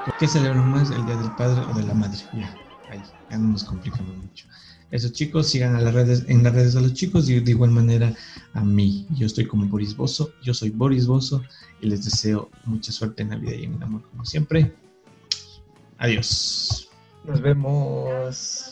¿Con 0.05 0.15
qué 0.19 0.27
celebran 0.27 0.69
más 0.71 0.91
el 0.91 1.05
Día 1.07 1.17
del 1.17 1.31
Padre 1.37 1.61
o 1.61 1.75
de 1.75 1.83
la 1.85 1.95
Madre? 1.95 2.19
Ya, 2.33 2.55
ahí, 2.91 3.01
ya 3.31 3.39
no 3.39 3.49
nos 3.49 3.65
complicamos 3.65 4.17
mucho. 4.17 4.47
Esos 4.93 5.13
chicos 5.13 5.49
sigan 5.49 5.75
a 5.75 5.81
las 5.81 5.95
redes, 5.95 6.25
en 6.29 6.43
las 6.43 6.55
redes 6.55 6.77
a 6.77 6.81
los 6.83 6.93
chicos 6.93 7.29
y 7.31 7.41
de 7.41 7.51
igual 7.51 7.71
manera 7.71 8.15
a 8.53 8.63
mí. 8.63 9.07
Yo 9.17 9.25
estoy 9.25 9.47
como 9.47 9.67
Boris 9.67 9.97
Bozo, 9.97 10.35
yo 10.43 10.53
soy 10.53 10.69
Boris 10.69 11.07
Bozo 11.07 11.43
y 11.81 11.87
les 11.87 12.05
deseo 12.05 12.51
mucha 12.67 12.93
suerte 12.93 13.23
en 13.23 13.31
la 13.31 13.37
vida 13.37 13.55
y 13.55 13.65
en 13.65 13.75
el 13.75 13.83
amor 13.83 14.03
como 14.11 14.27
siempre. 14.27 14.71
Adiós. 15.97 16.91
Nos 17.25 17.41
vemos. 17.41 18.72